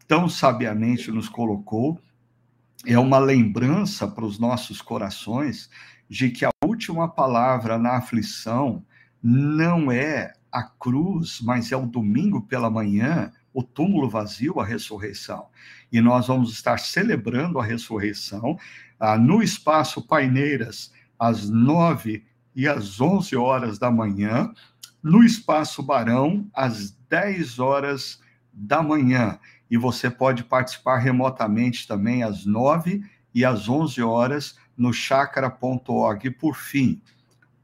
[0.09, 2.01] tão sabiamente nos colocou,
[2.85, 5.71] é uma lembrança para os nossos corações
[6.09, 8.85] de que a última palavra na aflição
[9.23, 15.47] não é a cruz, mas é o domingo pela manhã, o túmulo vazio, a ressurreição.
[15.93, 18.59] E nós vamos estar celebrando a ressurreição
[18.99, 24.53] ah, no espaço Paineiras, às nove e às onze horas da manhã,
[25.03, 28.21] no espaço Barão, às dez horas
[28.53, 29.39] da manhã.
[29.71, 33.03] E você pode participar remotamente também às nove
[33.35, 36.31] e às onze horas no chakra.org.
[36.33, 37.01] Por fim,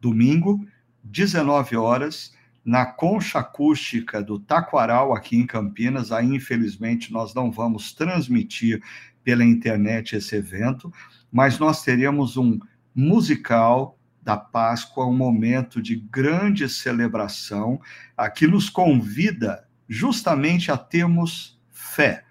[0.01, 0.67] domingo,
[1.11, 2.35] 19 horas,
[2.65, 6.11] na concha acústica do Taquaral, aqui em Campinas.
[6.11, 8.83] Aí, infelizmente, nós não vamos transmitir
[9.23, 10.93] pela internet esse evento,
[11.31, 12.59] mas nós teremos um
[12.95, 17.81] musical da Páscoa, um momento de grande celebração,
[18.35, 22.25] que nos convida justamente a termos fé.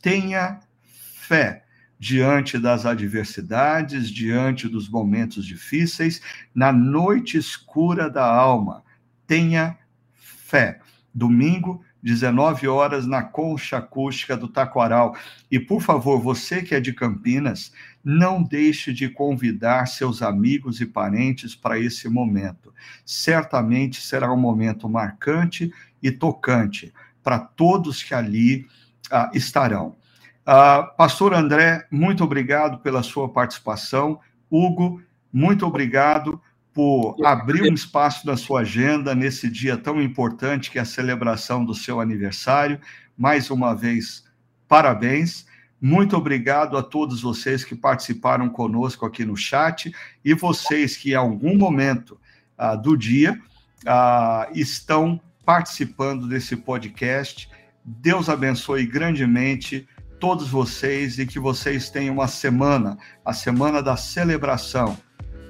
[0.00, 1.64] Tenha fé
[2.02, 6.20] diante das adversidades, diante dos momentos difíceis,
[6.52, 8.82] na noite escura da alma.
[9.24, 9.78] Tenha
[10.12, 10.80] fé.
[11.14, 15.16] Domingo, 19 horas, na concha acústica do Taquaral.
[15.48, 17.72] E, por favor, você que é de Campinas,
[18.02, 22.74] não deixe de convidar seus amigos e parentes para esse momento.
[23.06, 25.72] Certamente será um momento marcante
[26.02, 26.92] e tocante
[27.22, 28.66] para todos que ali
[29.08, 30.01] ah, estarão.
[30.44, 34.18] Ah, Pastor André, muito obrigado pela sua participação.
[34.50, 35.00] Hugo,
[35.32, 36.40] muito obrigado
[36.74, 41.64] por abrir um espaço na sua agenda nesse dia tão importante que é a celebração
[41.64, 42.80] do seu aniversário.
[43.16, 44.24] Mais uma vez,
[44.66, 45.46] parabéns.
[45.80, 49.92] Muito obrigado a todos vocês que participaram conosco aqui no chat
[50.24, 52.18] e vocês que, em algum momento
[52.58, 53.40] ah, do dia,
[53.86, 57.48] ah, estão participando desse podcast.
[57.84, 59.86] Deus abençoe grandemente
[60.22, 64.96] todos vocês e que vocês tenham uma semana, a semana da celebração,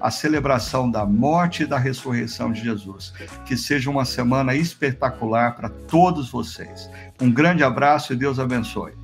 [0.01, 3.13] a celebração da morte e da ressurreição de Jesus.
[3.45, 6.89] Que seja uma semana espetacular para todos vocês.
[7.21, 8.95] Um grande abraço e Deus abençoe.